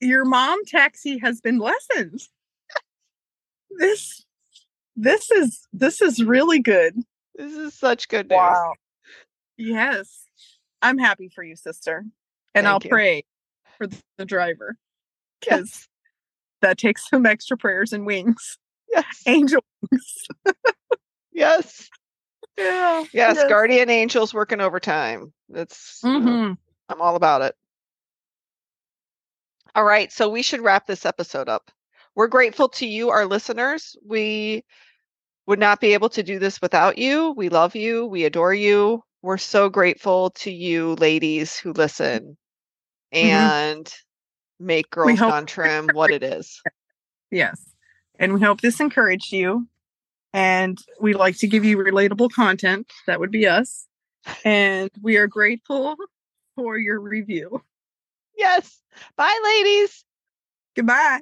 your 0.00 0.24
mom 0.24 0.64
taxi 0.64 1.18
has 1.18 1.42
been 1.42 1.58
lessened. 1.58 2.20
This 3.78 4.24
this 4.96 5.30
is 5.30 5.68
this 5.74 6.00
is 6.00 6.24
really 6.24 6.58
good. 6.58 6.96
This 7.34 7.52
is 7.52 7.74
such 7.74 8.08
good 8.08 8.30
news. 8.30 8.38
Wow. 8.38 8.72
Yes. 9.58 10.24
I'm 10.80 10.96
happy 10.96 11.28
for 11.28 11.44
you, 11.44 11.54
sister. 11.54 12.06
And 12.54 12.66
I'll 12.66 12.80
you. 12.82 12.88
pray 12.88 13.22
for 13.76 13.88
the 14.16 14.24
driver 14.24 14.78
because 15.38 15.60
Yes. 15.70 15.88
that 16.62 16.78
takes 16.78 17.10
some 17.10 17.26
extra 17.26 17.58
prayers 17.58 17.92
and 17.92 18.06
wings. 18.06 18.58
Yes. 18.90 19.22
Angel 19.26 19.62
wings. 19.90 20.26
Yes. 21.34 21.88
Yeah. 22.58 23.04
Yes. 23.12 23.48
Guardian 23.48 23.90
angels 23.90 24.34
working 24.34 24.60
overtime. 24.60 25.32
That's 25.48 26.00
you 26.04 26.20
know, 26.20 26.30
Mhm. 26.30 26.58
I'm 26.88 27.00
all 27.00 27.16
about 27.16 27.42
it. 27.42 27.54
All 29.74 29.84
right, 29.84 30.12
so 30.12 30.28
we 30.28 30.42
should 30.42 30.60
wrap 30.60 30.86
this 30.86 31.06
episode 31.06 31.48
up. 31.48 31.70
We're 32.14 32.26
grateful 32.28 32.68
to 32.70 32.86
you, 32.86 33.08
our 33.08 33.24
listeners. 33.24 33.96
We 34.04 34.64
would 35.46 35.58
not 35.58 35.80
be 35.80 35.94
able 35.94 36.10
to 36.10 36.22
do 36.22 36.38
this 36.38 36.60
without 36.60 36.98
you. 36.98 37.32
We 37.32 37.48
love 37.48 37.74
you. 37.74 38.06
We 38.06 38.24
adore 38.24 38.52
you. 38.54 39.02
We're 39.22 39.38
so 39.38 39.70
grateful 39.70 40.30
to 40.30 40.52
you, 40.52 40.94
ladies 40.96 41.56
who 41.58 41.72
listen 41.72 42.36
and 43.12 43.90
make 44.60 44.90
Girls 44.90 45.18
Gone 45.18 45.46
Trim 45.46 45.88
what 45.94 46.10
it 46.10 46.22
is. 46.22 46.60
Yes. 47.30 47.64
And 48.18 48.34
we 48.34 48.40
hope 48.40 48.60
this 48.60 48.78
encouraged 48.78 49.32
you. 49.32 49.66
And 50.32 50.78
we 51.00 51.14
like 51.14 51.36
to 51.38 51.46
give 51.46 51.64
you 51.64 51.76
relatable 51.76 52.32
content. 52.32 52.90
That 53.06 53.20
would 53.20 53.30
be 53.30 53.46
us. 53.46 53.86
And 54.44 54.90
we 55.02 55.16
are 55.16 55.26
grateful 55.26 55.96
for 56.56 56.78
your 56.78 57.00
review. 57.00 57.62
Yes. 58.36 58.80
Bye, 59.16 59.38
ladies. 59.44 60.04
Goodbye. 60.74 61.20